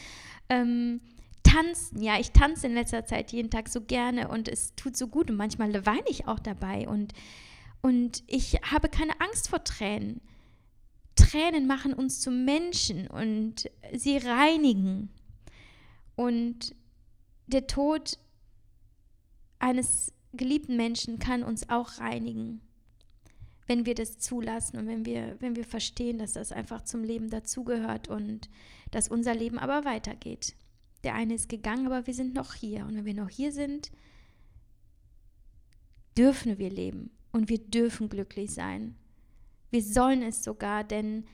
[0.50, 1.02] Ähm,
[1.44, 5.08] tanzen, ja, ich tanze in letzter Zeit jeden Tag so gerne und es tut so
[5.08, 7.14] gut und manchmal weine ich auch dabei und,
[7.82, 10.22] und ich habe keine Angst vor Tränen.
[11.16, 15.10] Tränen machen uns zu Menschen und sie reinigen.
[16.16, 16.76] Und
[17.48, 18.18] der Tod
[19.60, 22.62] eines geliebten Menschen kann uns auch reinigen,
[23.68, 27.30] wenn wir das zulassen und wenn wir, wenn wir verstehen, dass das einfach zum Leben
[27.30, 28.50] dazugehört und
[28.92, 30.56] dass unser Leben aber weitergeht.
[31.04, 32.86] Der eine ist gegangen, aber wir sind noch hier.
[32.86, 33.92] Und wenn wir noch hier sind,
[36.18, 38.96] dürfen wir leben und wir dürfen glücklich sein.
[39.70, 41.26] Wir sollen es sogar, denn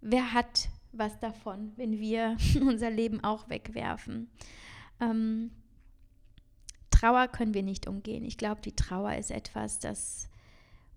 [0.00, 4.30] wer hat was davon, wenn wir unser Leben auch wegwerfen?
[5.00, 5.50] Ähm,
[7.00, 8.24] Trauer können wir nicht umgehen.
[8.24, 10.28] Ich glaube, die Trauer ist etwas, das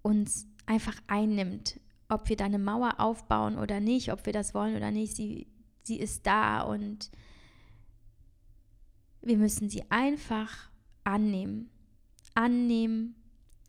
[0.02, 1.80] uns einfach einnimmt,
[2.10, 5.48] ob wir da eine Mauer aufbauen oder nicht, ob wir das wollen oder nicht, sie,
[5.84, 7.10] sie ist da und
[9.22, 10.70] wir müssen sie einfach
[11.06, 11.70] annehmen,
[12.36, 13.16] annehmen,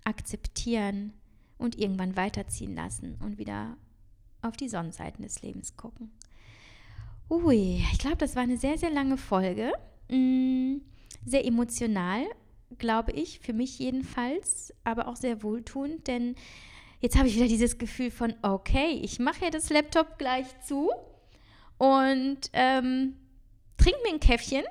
[0.02, 1.12] akzeptieren
[1.56, 3.76] und irgendwann weiterziehen lassen und wieder
[4.42, 6.10] auf die Sonnenseiten des Lebens gucken.
[7.30, 9.72] Ui, ich glaube, das war eine sehr, sehr lange Folge.
[10.08, 10.78] Mm,
[11.24, 12.24] sehr emotional,
[12.78, 16.34] glaube ich, für mich jedenfalls, aber auch sehr wohltuend, denn
[17.00, 20.90] jetzt habe ich wieder dieses Gefühl von, okay, ich mache ja das Laptop gleich zu
[21.78, 23.16] und ähm,
[23.76, 24.64] trinke mir ein Käffchen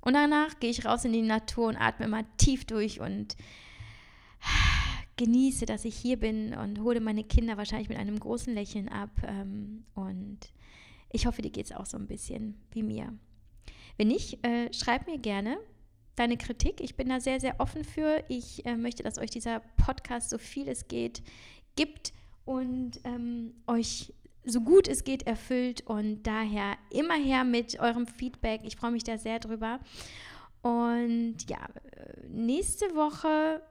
[0.00, 3.36] und danach gehe ich raus in die Natur und atme mal tief durch und
[5.18, 9.10] genieße, dass ich hier bin und hole meine Kinder wahrscheinlich mit einem großen Lächeln ab.
[9.26, 10.38] Ähm, und
[11.10, 13.12] ich hoffe, dir geht es auch so ein bisschen wie mir.
[13.98, 15.58] Wenn nicht, äh, schreib mir gerne
[16.18, 16.80] deine Kritik.
[16.80, 18.24] Ich bin da sehr, sehr offen für.
[18.28, 21.22] Ich äh, möchte, dass euch dieser Podcast so viel es geht
[21.76, 22.12] gibt
[22.44, 24.12] und ähm, euch
[24.44, 25.82] so gut es geht erfüllt.
[25.82, 28.62] Und daher immer her mit eurem Feedback.
[28.64, 29.80] Ich freue mich da sehr drüber.
[30.62, 31.68] Und ja,
[32.28, 33.62] nächste Woche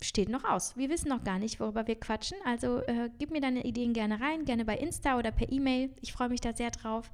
[0.00, 0.76] steht noch aus.
[0.76, 2.38] Wir wissen noch gar nicht, worüber wir quatschen.
[2.44, 5.90] Also äh, gib mir deine Ideen gerne rein, gerne bei Insta oder per E-Mail.
[6.00, 7.10] Ich freue mich da sehr drauf.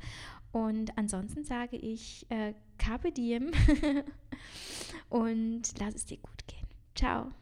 [0.55, 3.51] Und ansonsten sage ich äh, Carpe Diem
[5.09, 6.69] und lass es dir gut gehen.
[6.95, 7.33] Ciao.